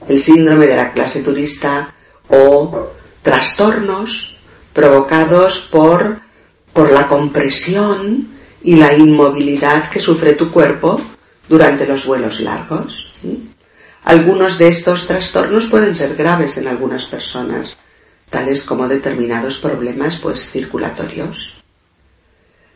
[0.06, 1.94] El síndrome de la clase turista
[2.28, 2.90] o
[3.22, 4.36] trastornos
[4.74, 6.20] provocados por,
[6.74, 8.35] por la compresión
[8.66, 11.00] y la inmovilidad que sufre tu cuerpo
[11.48, 13.12] durante los vuelos largos.
[14.02, 17.76] Algunos de estos trastornos pueden ser graves en algunas personas,
[18.28, 21.62] tales como determinados problemas pues circulatorios.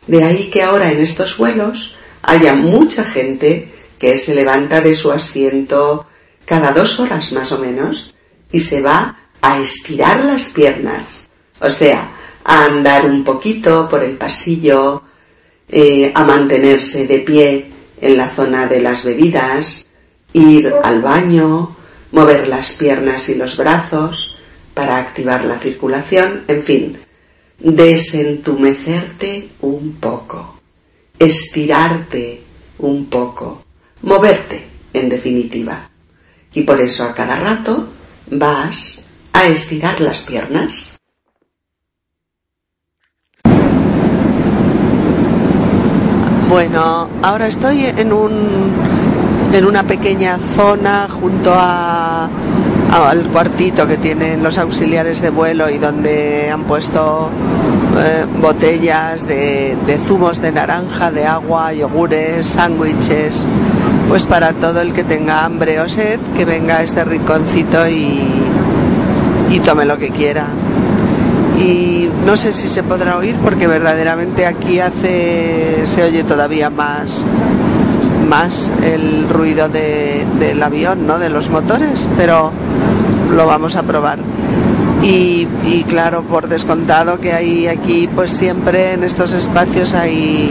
[0.07, 3.69] De ahí que ahora en estos vuelos haya mucha gente
[3.99, 6.07] que se levanta de su asiento
[6.45, 8.15] cada dos horas más o menos
[8.49, 11.27] y se va a estirar las piernas,
[11.59, 12.11] o sea,
[12.45, 15.03] a andar un poquito por el pasillo,
[15.71, 17.65] eh, a mantenerse de pie
[18.01, 19.85] en la zona de las bebidas,
[20.33, 21.75] ir al baño,
[22.11, 24.35] mover las piernas y los brazos
[24.73, 26.97] para activar la circulación, en fin,
[27.57, 30.59] desentumecerte un poco,
[31.17, 32.41] estirarte
[32.79, 33.63] un poco,
[34.01, 35.89] moverte, en definitiva.
[36.53, 37.87] Y por eso a cada rato
[38.29, 39.01] vas
[39.31, 40.90] a estirar las piernas
[46.51, 48.71] Bueno, ahora estoy en un
[49.53, 52.27] en una pequeña zona junto a,
[52.91, 57.29] al cuartito que tienen los auxiliares de vuelo y donde han puesto
[57.97, 63.45] eh, botellas de, de, zumos de naranja, de agua, yogures, sándwiches,
[64.09, 68.27] pues para todo el que tenga hambre o sed, que venga a este rinconcito y,
[69.49, 70.47] y tome lo que quiera
[71.61, 77.23] y no sé si se podrá oír porque verdaderamente aquí hace se oye todavía más
[78.27, 81.19] más el ruido del avión, ¿no?
[81.19, 82.51] De los motores, pero
[83.35, 84.19] lo vamos a probar.
[85.03, 90.49] Y, y, claro, por descontado que hay aquí, pues siempre en estos espacios hay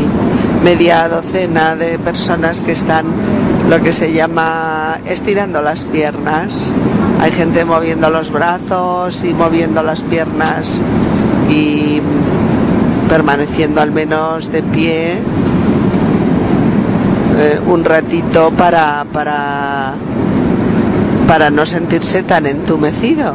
[0.62, 3.06] media docena de personas que están
[3.68, 6.72] lo que se llama estirando las piernas.
[7.20, 10.80] Hay gente moviendo los brazos y moviendo las piernas
[11.50, 12.00] y
[13.08, 15.18] permaneciendo al menos de pie
[17.38, 19.94] eh, un ratito para, para,
[21.26, 23.34] para no sentirse tan entumecido.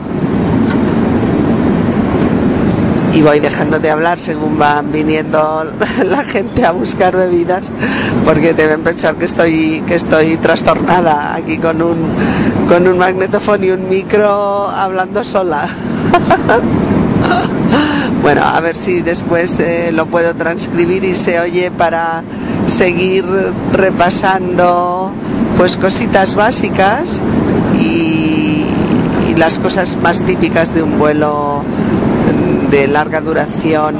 [3.16, 5.66] Y voy dejando de hablar según van viniendo
[6.05, 7.72] la gente a buscar bebidas,
[8.26, 11.95] porque deben pensar que estoy, que estoy trastornada aquí con un,
[12.68, 15.68] con un magnetofón y un micro hablando sola.
[18.22, 22.24] Bueno, a ver si después eh, lo puedo transcribir y se oye para
[22.68, 23.24] seguir
[23.72, 25.11] repasando
[25.57, 27.22] pues cositas básicas
[27.80, 28.66] y,
[29.30, 31.55] y las cosas más típicas de un vuelo
[32.76, 33.95] de larga duración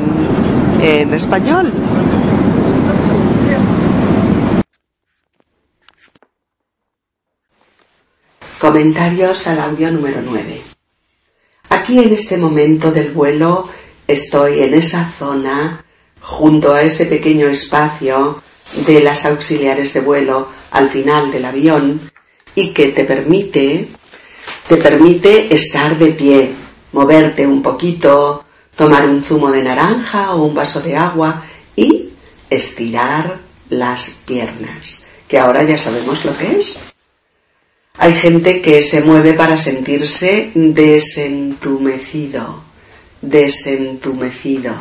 [0.82, 1.72] en español.
[8.60, 10.62] Comentarios al audio número 9.
[11.70, 13.70] Aquí en este momento del vuelo
[14.10, 15.86] estoy en esa zona,
[16.20, 18.42] junto a ese pequeño espacio
[18.86, 22.12] de las auxiliares de vuelo al final del avión
[22.56, 23.88] y que te permite,
[24.68, 26.52] te permite estar de pie,
[26.92, 28.45] moverte un poquito,
[28.76, 31.44] tomar un zumo de naranja o un vaso de agua
[31.76, 32.10] y
[32.50, 36.80] estirar las piernas, que ahora ya sabemos lo que es.
[37.98, 42.64] Hay gente que se mueve para sentirse desentumecido,
[43.22, 44.76] desentumecido,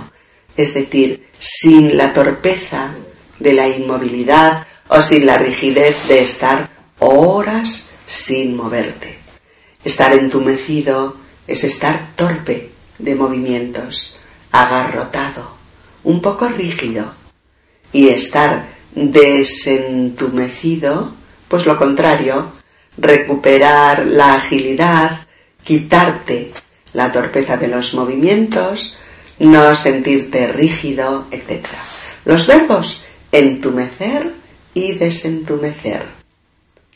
[0.57, 2.95] es decir, sin la torpeza
[3.39, 6.69] de la inmovilidad o sin la rigidez de estar
[6.99, 9.19] horas sin moverte.
[9.85, 11.17] Estar entumecido
[11.47, 14.17] es estar torpe de movimientos,
[14.53, 15.55] agarrotado,
[16.05, 17.13] un poco rígido.
[17.93, 21.13] Y estar desentumecido,
[21.49, 22.53] pues lo contrario,
[22.97, 25.27] recuperar la agilidad,
[25.63, 26.53] quitarte
[26.93, 28.97] la torpeza de los movimientos,
[29.39, 31.67] no sentirte rígido, etc.
[32.25, 33.01] Los verbos
[33.35, 34.33] entumecer
[34.75, 36.05] y desentumecer.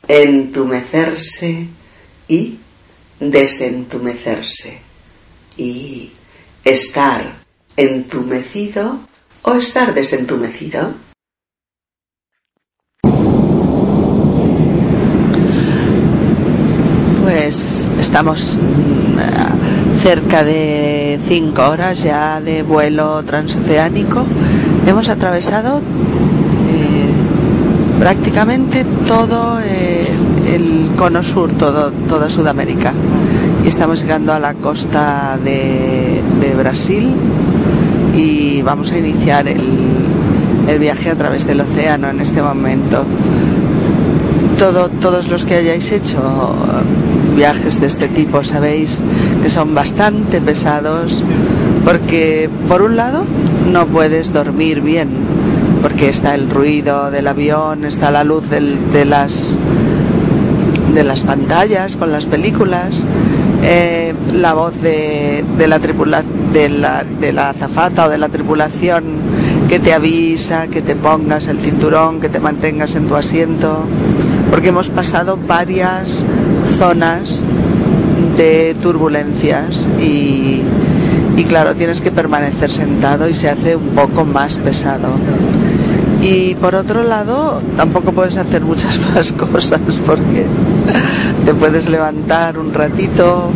[0.07, 1.67] Entumecerse
[2.29, 2.59] y
[3.19, 4.81] desentumecerse.
[5.59, 6.13] Y
[6.65, 7.35] estar
[7.77, 9.01] entumecido
[9.43, 10.93] o estar desentumecido.
[17.23, 24.25] Pues estamos mm, cerca de cinco horas ya de vuelo transoceánico.
[24.87, 27.11] Hemos atravesado eh,
[27.99, 30.07] prácticamente todo eh,
[30.55, 32.95] el cono sur, todo, toda Sudamérica.
[33.69, 36.23] Estamos llegando a la costa de,
[36.57, 37.13] Brasil
[38.17, 43.05] y vamos a iniciar el, viaje a través del océano en este momento.
[44.59, 46.55] Todo, todos los que hayáis hecho
[47.37, 49.03] viajes de este tipo sabéis
[49.43, 51.23] que son bastante pesados
[51.85, 53.25] porque por un lado
[53.71, 55.11] no puedes dormir bien
[55.83, 59.59] porque está el ruido del avión, está la luz de las
[60.95, 63.05] de las pantallas con las películas,
[63.63, 69.05] eh, la voz de, la tripula, de la, de azafata o de la tripulación
[69.69, 73.85] que te avisa, que te pongas el cinturón, que te mantengas en tu asiento,
[74.51, 76.25] porque hemos pasado varias
[76.79, 77.43] zonas
[78.37, 80.63] de turbulencias y
[81.49, 85.09] claro, tienes que permanecer sentado y se hace un poco más pesado.
[86.21, 90.47] Y por otro lado, tampoco puedes hacer muchas más cosas porque
[91.45, 93.51] te puedes levantar un ratito,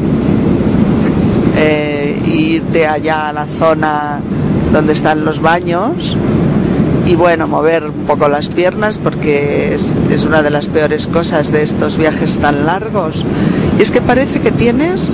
[1.57, 4.21] eh, irte allá a la zona
[4.73, 6.17] donde están los baños
[7.07, 11.51] y bueno, mover un poco las piernas porque es, es, una de las peores cosas
[11.51, 13.25] de estos viajes tan largos.
[13.79, 15.13] Y es que parece que tienes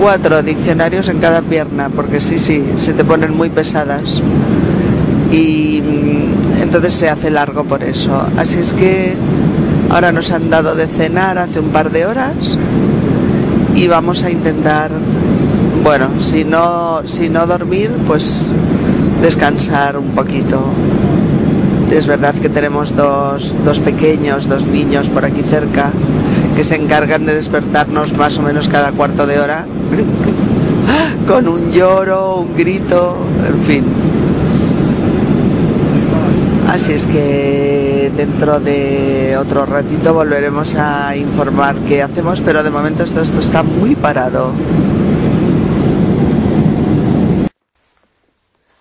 [0.00, 4.22] cuatro diccionarios en cada pierna, porque sí, sí, se te ponen muy pesadas.
[5.32, 5.82] Y
[6.64, 8.26] entonces se hace largo por eso.
[8.36, 9.14] Así es que
[9.90, 12.58] ahora nos han dado de cenar hace un par de horas
[13.74, 14.90] y vamos a intentar,
[15.82, 18.50] bueno, si no, si no dormir, pues
[19.22, 20.64] descansar un poquito.
[21.90, 25.90] Es verdad que tenemos dos, dos pequeños, dos niños por aquí cerca,
[26.56, 29.66] que se encargan de despertarnos más o menos cada cuarto de hora.
[31.28, 33.16] con un lloro, un grito,
[33.48, 34.03] en fin.
[36.74, 43.04] Así es que dentro de otro ratito volveremos a informar qué hacemos, pero de momento
[43.04, 44.50] esto, esto está muy parado.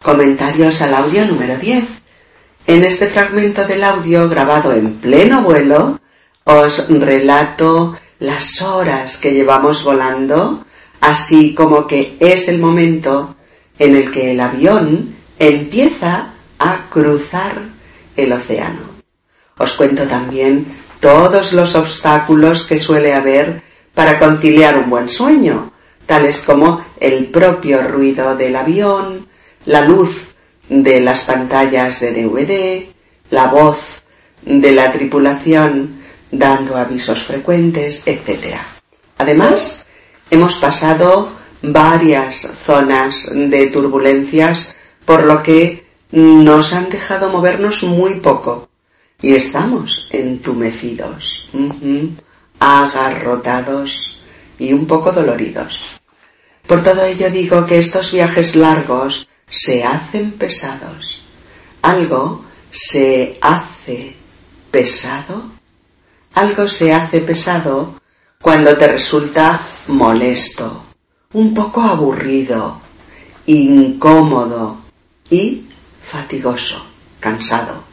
[0.01, 1.83] Comentarios al audio número 10.
[2.65, 5.99] En este fragmento del audio grabado en pleno vuelo,
[6.45, 10.65] os relato las horas que llevamos volando,
[10.99, 13.35] así como que es el momento
[13.77, 17.72] en el que el avión empieza a cruzar
[18.15, 18.81] el océano.
[19.57, 20.65] Os cuento también
[20.99, 23.61] todos los obstáculos que suele haber
[23.93, 25.71] para conciliar un buen sueño,
[26.05, 29.27] tales como el propio ruido del avión,
[29.65, 30.33] la luz
[30.69, 32.85] de las pantallas de DVD,
[33.29, 34.03] la voz
[34.41, 36.01] de la tripulación
[36.31, 38.57] dando avisos frecuentes, etc.
[39.17, 39.85] Además,
[40.31, 45.82] hemos pasado varias zonas de turbulencias, por lo que
[46.13, 48.69] nos han dejado movernos muy poco
[49.19, 51.49] y estamos entumecidos,
[52.59, 54.21] agarrotados
[54.59, 55.79] y un poco doloridos.
[56.67, 61.19] Por todo ello digo que estos viajes largos se hacen pesados.
[61.81, 64.15] Algo se hace
[64.69, 65.45] pesado.
[66.35, 67.95] Algo se hace pesado
[68.39, 70.83] cuando te resulta molesto,
[71.33, 72.81] un poco aburrido,
[73.47, 74.77] incómodo
[75.29, 75.63] y
[76.13, 76.85] fatigoso,
[77.19, 77.83] cansado.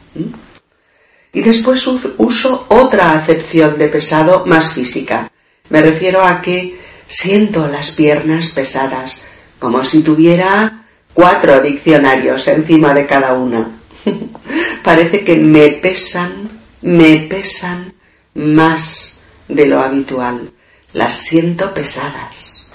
[1.33, 5.31] Y después uso otra acepción de pesado más física.
[5.69, 9.21] Me refiero a que siento las piernas pesadas,
[9.57, 13.71] como si tuviera cuatro diccionarios encima de cada una.
[14.83, 16.49] Parece que me pesan,
[16.81, 17.93] me pesan
[18.35, 20.51] más de lo habitual.
[20.93, 22.67] Las siento pesadas.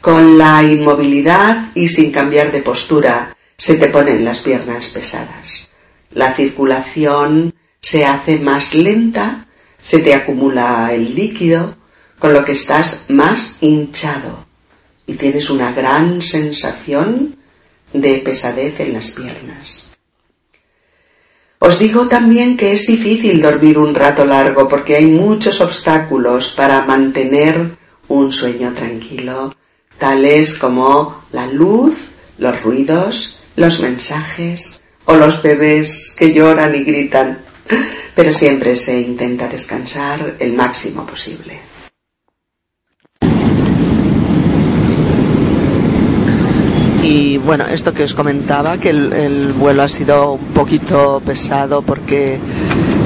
[0.00, 5.68] Con la inmovilidad y sin cambiar de postura se te ponen las piernas pesadas.
[6.10, 9.46] La circulación se hace más lenta,
[9.82, 11.76] se te acumula el líquido,
[12.18, 14.46] con lo que estás más hinchado
[15.06, 17.36] y tienes una gran sensación
[17.92, 19.82] de pesadez en las piernas.
[21.58, 26.84] Os digo también que es difícil dormir un rato largo porque hay muchos obstáculos para
[26.84, 27.76] mantener
[28.08, 29.54] un sueño tranquilo,
[29.98, 31.94] tales como la luz,
[32.38, 37.38] los ruidos, los mensajes o los bebés que lloran y gritan,
[38.14, 41.72] pero siempre se intenta descansar el máximo posible.
[47.02, 52.38] Y bueno, esto que os comentaba, que el, vuelo ha sido un poquito pesado porque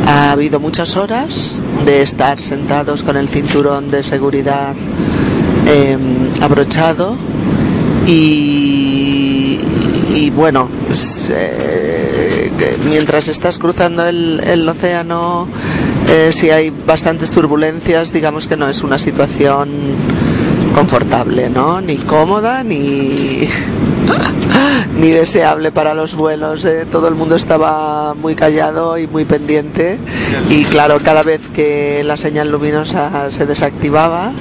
[0.06, 4.76] ha habido muchas horas de estar sentados con el cinturón de seguridad
[5.66, 7.16] em, abrochado
[8.06, 8.85] y,
[10.30, 10.68] bueno,
[12.86, 15.46] mientras estás cruzando el, océano,
[16.08, 19.68] eh, si hay bastantes turbulencias, digamos que no es una situación
[20.74, 21.82] confortable, ¿no?
[21.82, 23.46] Ni cómoda, ni,
[24.98, 26.64] ni deseable para los vuelos.
[26.64, 26.86] ¿eh?
[26.90, 29.98] Todo el mundo estaba muy callado y muy pendiente.
[30.48, 34.32] Y claro, cada vez que la señal luminosa se desactivaba,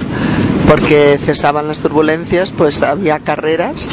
[0.67, 3.89] porque cesaban las turbulencias, pues había carreras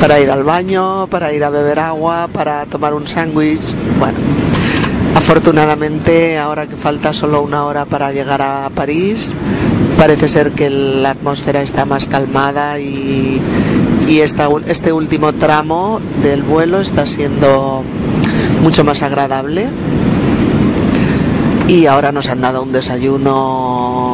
[0.00, 3.74] para ir al baño, para ir a beber agua, para tomar un sándwich.
[3.98, 4.18] Bueno,
[5.14, 9.36] afortunadamente, ahora que falta solo una hora para llegar a París,
[9.98, 13.42] parece ser que la atmósfera está más calmada y,
[14.08, 17.84] y este último tramo del vuelo está siendo
[18.62, 19.68] mucho más agradable.
[21.68, 24.09] Y ahora nos han dado un desayuno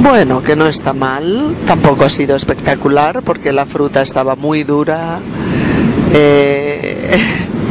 [0.00, 5.20] bueno, que no está mal, tampoco ha sido espectacular porque la fruta estaba muy dura,
[6.12, 7.18] eh,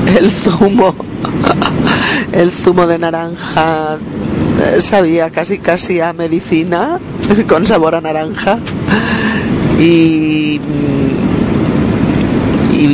[0.18, 0.96] el zumo,
[2.32, 3.98] el zumo de naranja
[4.80, 7.00] sabía casi casi a medicina
[7.48, 8.60] con sabor a naranja.
[9.80, 10.62] Y,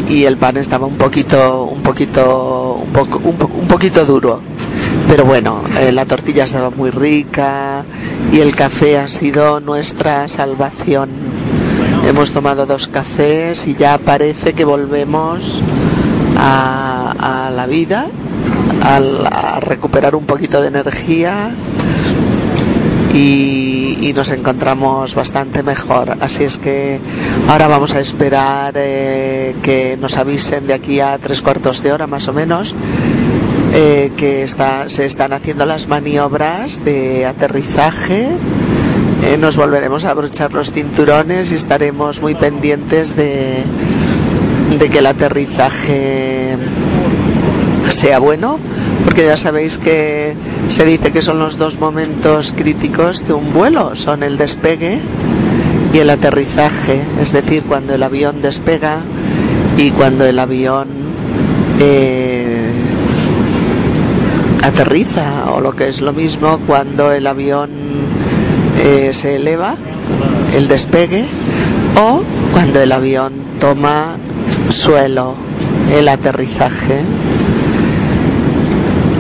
[0.10, 4.42] y, el pan estaba un poquito un poquito un, poco, un, poquito duro
[5.08, 7.86] pero bueno eh, la tortilla estaba muy rica
[8.32, 11.10] y el café ha sido nuestra salvación
[12.08, 15.62] hemos tomado dos cafés y ya parece que volvemos
[16.38, 18.08] a, la vida
[18.82, 21.52] a, recuperar un poquito de energía
[23.14, 26.18] y, nos encontramos bastante mejor.
[26.22, 27.00] Así es que
[27.48, 32.08] ahora vamos a esperar eh, que nos avisen de aquí a tres cuartos de hora
[32.08, 32.74] más o menos.
[33.80, 34.48] Eh, que
[34.88, 38.28] se están haciendo las maniobras de aterrizaje.
[39.24, 43.62] Eh, nos volveremos a abrochar los cinturones y estaremos muy pendientes de,
[44.80, 46.58] de que el aterrizaje
[47.92, 48.58] sea bueno,
[49.06, 50.34] porque ya sabéis que
[50.70, 54.98] se dice que son los dos momentos críticos de un vuelo, son el despegue
[55.94, 59.02] y el aterrizaje, es decir, cuando el avión despega
[59.78, 60.88] y cuando el avión
[61.80, 62.37] eh,
[64.68, 67.70] aterriza, o lo que es lo mismo, cuando el avión
[68.80, 69.76] eh, se eleva,
[70.56, 71.26] el despegue,
[72.00, 74.18] o cuando el avión toma
[74.70, 75.36] suelo,
[75.92, 77.02] el aterrizaje.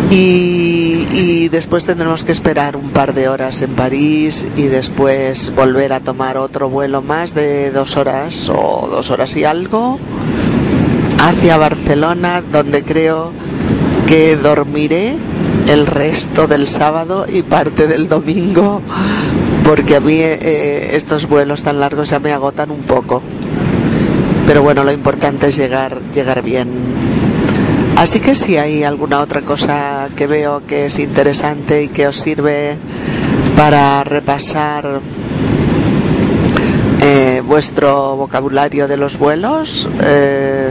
[0.10, 6.02] Y, después tendremos que esperar un par de horas en París y después volver a
[6.02, 9.98] tomar otro vuelo más de dos horas o dos horas y algo
[11.20, 13.32] hacia Barcelona donde creo
[14.08, 15.16] que dormiré
[15.68, 18.82] el resto del sábado y parte del domingo
[19.64, 23.22] porque a mí eh, estos vuelos tan largos ya me agotan un poco.
[24.46, 26.70] Pero bueno lo importante es llegar llegar bien.
[27.98, 32.16] Así que si hay alguna otra cosa que veo que es interesante y que os
[32.16, 32.78] sirve
[33.58, 35.02] para repasar
[37.02, 40.70] eh, vuestro vocabulario de los vuelos, eh,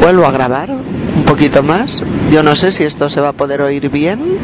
[0.00, 0.70] vuelvo a grabar
[1.16, 2.02] un poquito más.
[2.30, 4.38] Yo no sé si esto se va a poder oír bien,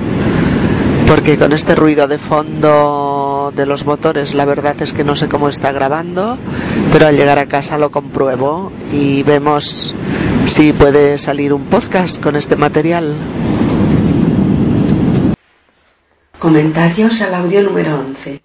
[1.07, 5.29] porque con este ruido de fondo de los motores la verdad es que no sé
[5.29, 6.39] cómo está grabando,
[6.93, 9.95] pero al llegar a casa lo compruebo y vemos
[10.47, 13.15] si puede salir un podcast con este material.
[16.39, 18.43] Comentarios al audio número 11.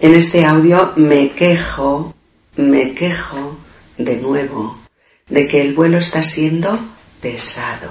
[0.00, 2.14] En este audio me quejo,
[2.56, 3.58] me quejo
[3.98, 4.78] de nuevo
[5.28, 6.78] de que el vuelo está siendo
[7.22, 7.90] pesado,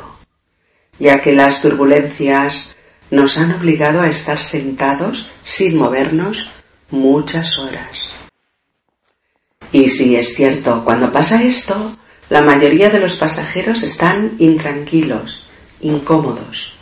[0.99, 2.75] ya que las turbulencias
[3.09, 6.51] nos han obligado a estar sentados sin movernos
[6.91, 8.13] muchas horas.
[9.71, 11.95] Y si es cierto, cuando pasa esto,
[12.29, 15.47] la mayoría de los pasajeros están intranquilos,
[15.79, 16.77] incómodos.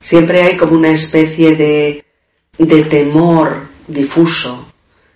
[0.00, 2.04] Siempre hay como una especie de,
[2.58, 4.72] de temor difuso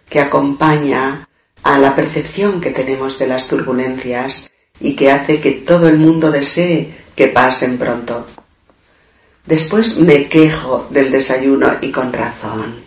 [0.09, 1.29] que acompaña
[1.63, 4.51] a la percepción que tenemos de las turbulencias
[4.81, 8.27] y que hace que todo el mundo desee que pasen pronto.
[9.47, 12.83] Después me quejo del desayuno y con razón.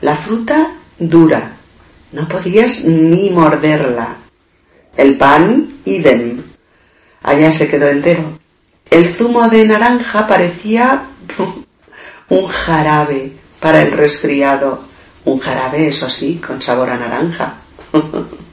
[0.00, 1.52] La fruta dura.
[2.12, 4.16] No podías ni morderla.
[4.96, 6.42] El pan, idem.
[7.22, 8.38] Allá se quedó entero.
[8.90, 11.04] El zumo de naranja parecía
[12.30, 14.82] un jarabe para el resfriado.
[15.26, 17.56] Un jarabe, eso sí, con sabor a naranja.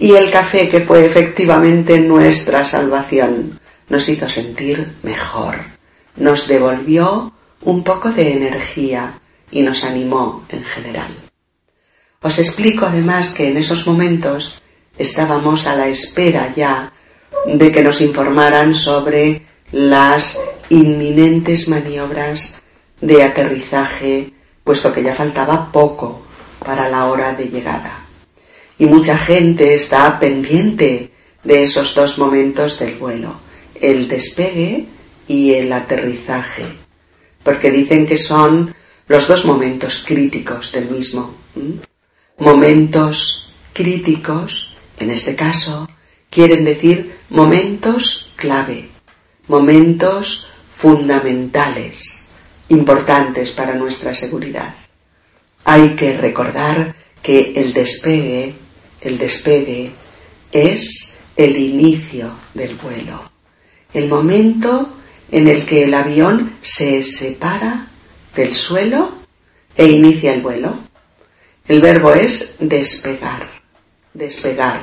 [0.00, 5.56] y el café, que fue efectivamente nuestra salvación, nos hizo sentir mejor.
[6.16, 9.20] Nos devolvió un poco de energía
[9.50, 11.10] y nos animó en general.
[12.22, 14.62] Os explico además que en esos momentos
[14.96, 16.94] estábamos a la espera ya
[17.44, 20.38] de que nos informaran sobre las
[20.70, 22.62] inminentes maniobras
[23.02, 24.32] de aterrizaje,
[24.64, 26.22] puesto que ya faltaba poco
[26.64, 27.99] para la hora de llegada.
[28.80, 31.12] Y mucha gente está pendiente
[31.44, 33.38] de esos dos momentos del vuelo,
[33.80, 34.86] el despegue
[35.28, 36.64] y el aterrizaje,
[37.44, 38.74] porque dicen que son
[39.06, 41.36] los dos momentos críticos del mismo.
[42.38, 44.70] Momentos críticos
[45.00, 45.88] en este caso,
[46.28, 48.88] quieren decir momentos clave,
[49.48, 52.26] momentos fundamentales,
[52.68, 54.74] importantes para nuestra seguridad.
[55.64, 58.54] Hay que recordar que el despegue,
[59.00, 59.92] el despegue
[60.52, 63.30] es el inicio del vuelo,
[63.94, 64.92] el momento
[65.30, 67.88] en el que el avión se separa
[68.34, 69.12] del suelo
[69.76, 70.74] e inicia el vuelo.
[71.68, 73.60] El verbo es despegar
[74.12, 74.80] despegar.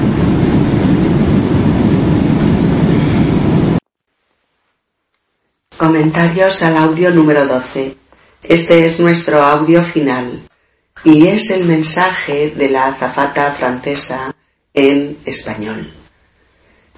[5.76, 7.96] Comentarios al audio número 12.
[8.42, 10.42] Este es nuestro audio final
[11.04, 14.34] y es el mensaje de la azafata francesa
[14.72, 15.92] en español.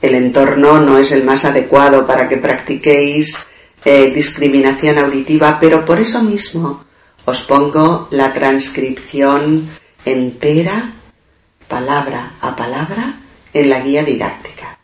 [0.01, 3.47] El entorno no es el más adecuado para que practiquéis
[3.85, 6.85] eh, discriminación auditiva, pero por eso mismo
[7.25, 9.69] os pongo la transcripción
[10.05, 10.93] entera,
[11.67, 13.17] palabra a palabra,
[13.53, 14.79] en la guía didáctica.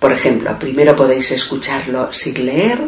[0.00, 2.80] Por ejemplo, primero podéis escucharlo sin leer,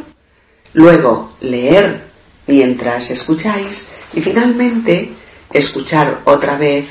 [0.72, 2.04] luego leer
[2.46, 5.12] mientras escucháis y finalmente
[5.52, 6.86] escuchar otra vez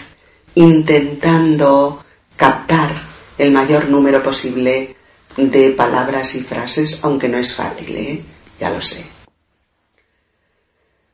[0.55, 2.03] intentando
[2.35, 2.91] captar
[3.37, 4.95] el mayor número posible
[5.37, 8.21] de palabras y frases, aunque no es fácil, ¿eh?
[8.59, 9.05] ya lo sé.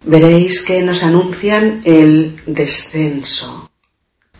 [0.03, 3.69] Veréis que nos anuncian el descenso,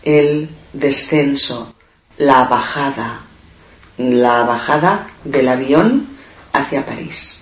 [0.03, 1.75] el descenso,
[2.17, 3.25] la bajada,
[3.97, 6.07] la bajada del avión
[6.53, 7.39] hacia París.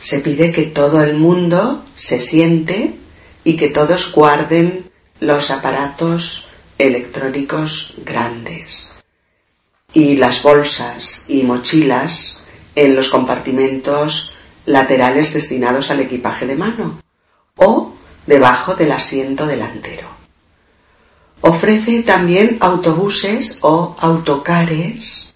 [0.00, 2.99] Se pide que todo el mundo se siente
[3.44, 6.46] y que todos guarden los aparatos
[6.78, 8.88] electrónicos grandes
[9.92, 12.38] y las bolsas y mochilas
[12.74, 14.34] en los compartimentos
[14.66, 17.00] laterales destinados al equipaje de mano
[17.56, 17.92] o
[18.26, 20.08] debajo del asiento delantero.
[21.42, 25.34] Ofrece también autobuses o autocares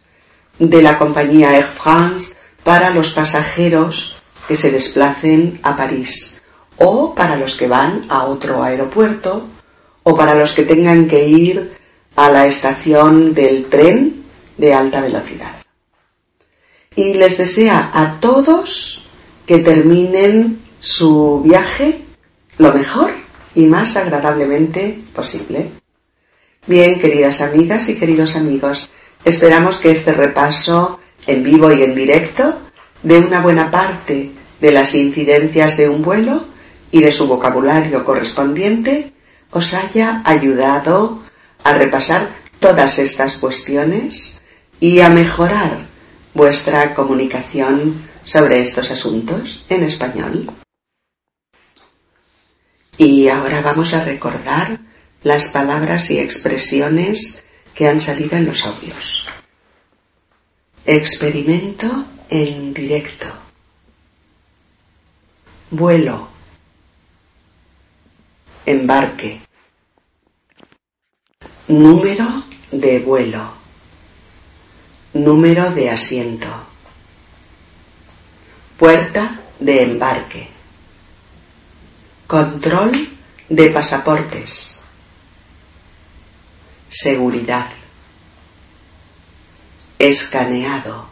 [0.59, 6.34] de la compañía Air France para los pasajeros que se desplacen a París
[6.79, 9.47] o para los que van a otro aeropuerto
[10.03, 11.73] o para los que tengan que ir
[12.17, 14.25] a la estación del tren
[14.57, 15.53] de alta velocidad.
[16.95, 19.05] Y les desea a todos
[19.47, 22.03] que terminen su viaje
[22.59, 23.11] lo mejor
[23.55, 25.71] y más agradablemente posible.
[26.67, 28.91] Bien, queridas amigas y queridos amigos,
[29.25, 32.59] esperamos que este repaso en vivo y en directo
[33.03, 36.45] de una buena parte de las incidencias de un vuelo
[36.95, 39.13] y de su vocabulario correspondiente
[39.51, 41.25] os haya ayudado
[41.65, 42.29] a repasar
[42.61, 44.39] todas estas cuestiones
[44.79, 45.87] y a mejorar
[46.35, 50.49] vuestra comunicación sobre estos asuntos en español.
[52.97, 54.79] Y ahora vamos a recordar
[55.25, 57.43] las palabras y expresiones
[57.75, 59.27] que han salido en los audios.
[60.87, 63.27] Experimento en directo.
[65.73, 66.34] Vuelo
[68.67, 69.41] embarque,
[71.69, 72.27] número
[72.71, 73.53] de vuelo,
[75.13, 76.49] número de asiento,
[78.79, 80.49] puerta de embarque,
[82.27, 82.91] control
[83.51, 84.75] de pasaportes,
[86.89, 87.69] seguridad,
[89.99, 91.07] escaneado,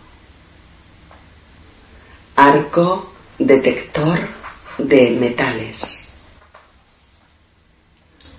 [2.34, 4.26] arco detector
[4.78, 6.01] de metales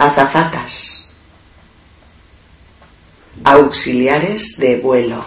[0.04, 1.08] azafatas,
[3.44, 5.24] auxiliares de vuelo,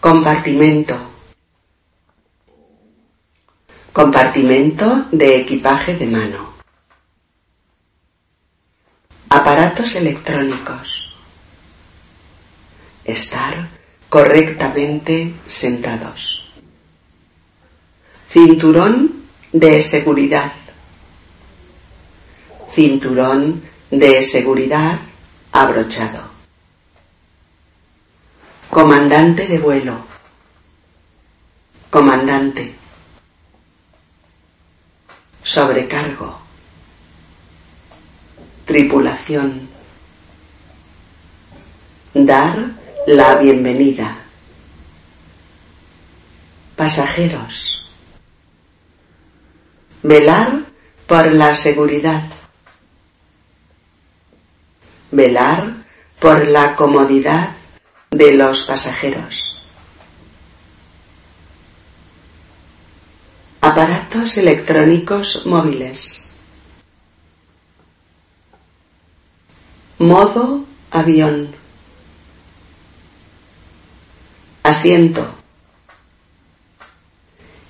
[0.00, 0.96] compartimento,
[3.92, 6.54] compartimento de equipaje de mano,
[9.28, 11.12] aparatos electrónicos,
[13.04, 13.68] estar
[14.08, 16.50] correctamente sentados,
[18.30, 20.52] cinturón de seguridad,
[22.74, 24.98] cinturón de seguridad
[25.52, 26.30] abrochado.
[28.70, 29.98] Comandante de vuelo.
[31.90, 32.74] Comandante.
[35.42, 36.38] Sobrecargo.
[38.64, 39.68] Tripulación.
[42.14, 42.56] Dar
[43.06, 44.16] la bienvenida.
[46.76, 47.90] Pasajeros.
[50.02, 50.60] Velar
[51.06, 52.22] por la seguridad
[55.10, 55.74] velar
[56.18, 57.50] por la comodidad
[58.10, 59.56] de los pasajeros.
[63.60, 66.30] Aparatos electrónicos móviles.
[69.98, 71.54] Modo avión.
[74.62, 75.26] Asiento.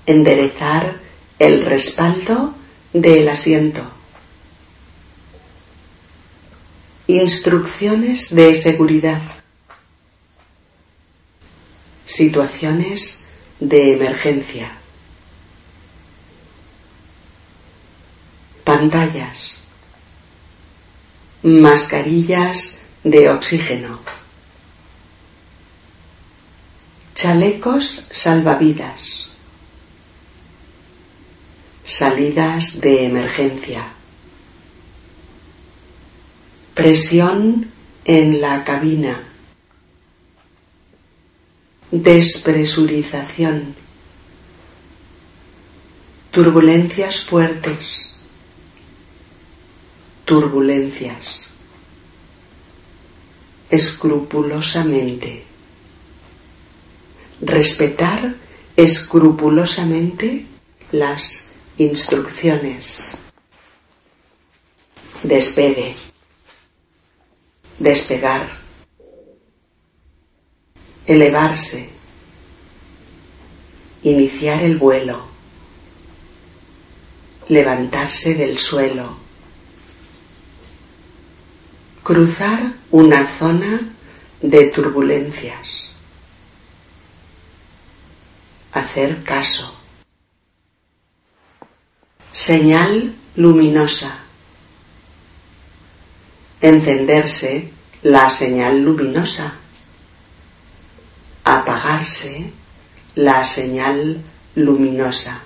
[0.05, 0.95] Enderezar
[1.39, 2.53] el respaldo
[2.93, 3.81] del asiento.
[7.07, 9.21] Instrucciones de seguridad.
[12.05, 13.21] Situaciones
[13.59, 14.71] de emergencia.
[18.63, 19.57] Pantallas.
[21.43, 23.99] Mascarillas de oxígeno.
[27.15, 29.29] Chalecos salvavidas.
[31.83, 34.00] Salidas de emergencia.
[36.73, 37.69] Presión
[38.05, 39.21] en la cabina.
[41.91, 43.75] Despresurización.
[46.31, 48.15] Turbulencias fuertes.
[50.23, 51.41] Turbulencias.
[53.69, 55.43] Escrupulosamente.
[57.41, 58.35] Respetar
[58.77, 60.45] escrupulosamente
[60.93, 61.47] las
[61.77, 63.11] instrucciones.
[65.23, 66.10] Despegue.
[67.81, 68.47] Despegar
[71.07, 71.89] elevarse,
[74.03, 75.19] iniciar el vuelo,
[77.47, 79.17] levantarse del suelo,
[82.03, 83.81] cruzar una zona
[84.43, 85.89] de turbulencias,
[88.73, 89.75] hacer caso,
[92.31, 94.20] señal luminosa,
[96.61, 97.71] encenderse
[98.03, 99.61] la señal luminosa
[101.43, 102.51] apagarse
[103.15, 104.21] la señal
[104.55, 105.41] luminosa.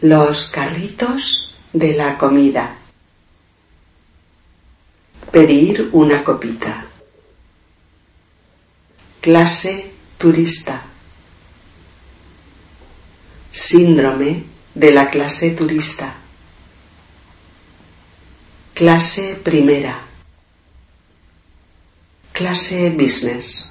[0.00, 2.76] Los carritos de la comida.
[5.30, 6.86] Pedir una copita.
[9.20, 10.82] Clase turista.
[13.52, 14.44] Síndrome
[14.74, 16.14] de la clase turista.
[18.74, 20.00] Clase primera.
[22.32, 23.70] Clase business.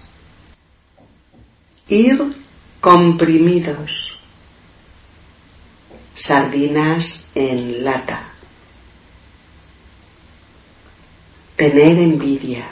[1.90, 2.34] Ir
[2.80, 4.18] comprimidos.
[6.16, 8.30] Sardinas en lata.
[11.58, 12.66] Tener envidia.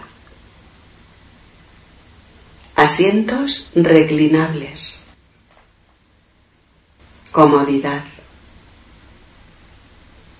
[2.77, 4.99] Asientos reclinables.
[7.33, 8.05] Comodidad.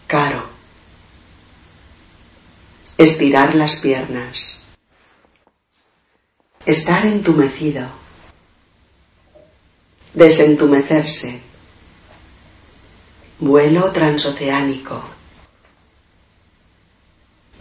[0.08, 0.51] Caro.
[2.98, 4.58] Estirar las piernas.
[6.66, 7.88] Estar entumecido.
[10.14, 11.42] Desentumecerse.
[13.40, 15.02] Vuelo transoceánico.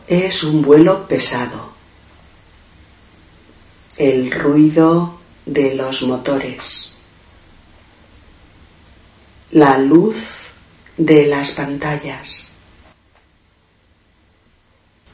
[0.09, 1.71] Es un vuelo pesado.
[3.97, 6.93] El ruido de los motores.
[9.53, 10.17] La luz
[10.99, 12.50] de las pantallas.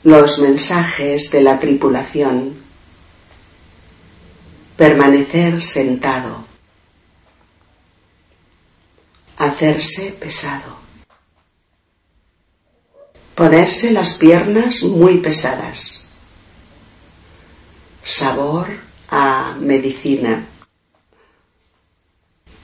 [0.07, 2.54] Los mensajes de la tripulación
[4.76, 6.44] Permanecer sentado.
[9.36, 10.76] Hacerse pesado.
[13.34, 16.02] Ponerse las piernas muy pesadas.
[18.04, 18.68] Sabor
[19.11, 20.46] a medicina.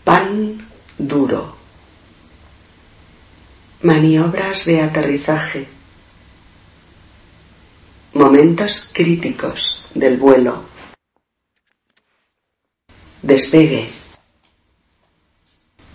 [0.05, 0.64] Pan
[0.97, 1.57] duro.
[3.82, 5.82] Maniobras de aterrizaje.
[8.23, 10.62] Momentos críticos del vuelo.
[13.20, 13.90] Despegue.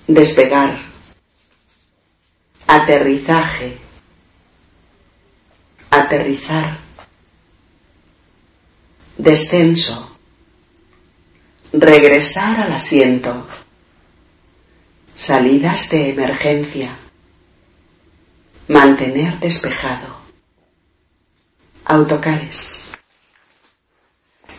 [0.08, 0.78] Despegar.
[2.68, 3.78] Aterrizaje.
[5.90, 6.78] Aterrizar.
[9.18, 10.20] Descenso.
[11.72, 13.48] Regresar al asiento.
[15.16, 16.90] Salidas de emergencia.
[18.68, 20.17] Mantener despejado.
[21.90, 22.82] Autocares.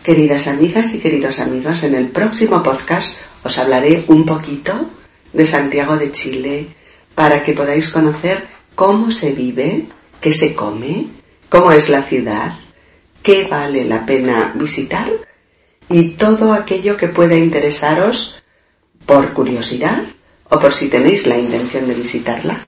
[0.03, 3.15] Queridas amigas y queridos amigos, en el próximo podcast
[3.45, 4.89] os hablaré un poquito
[5.35, 6.69] de Santiago de Chile
[7.15, 9.89] para que podáis conocer cómo se vive,
[10.23, 11.09] qué se come,
[11.51, 12.59] cómo es la ciudad,
[13.23, 15.11] qué vale la pena visitar
[15.91, 18.43] y todo aquello que pueda interesaros
[19.05, 20.03] por curiosidad
[20.49, 22.68] o por si tenéis la intención de visitarla.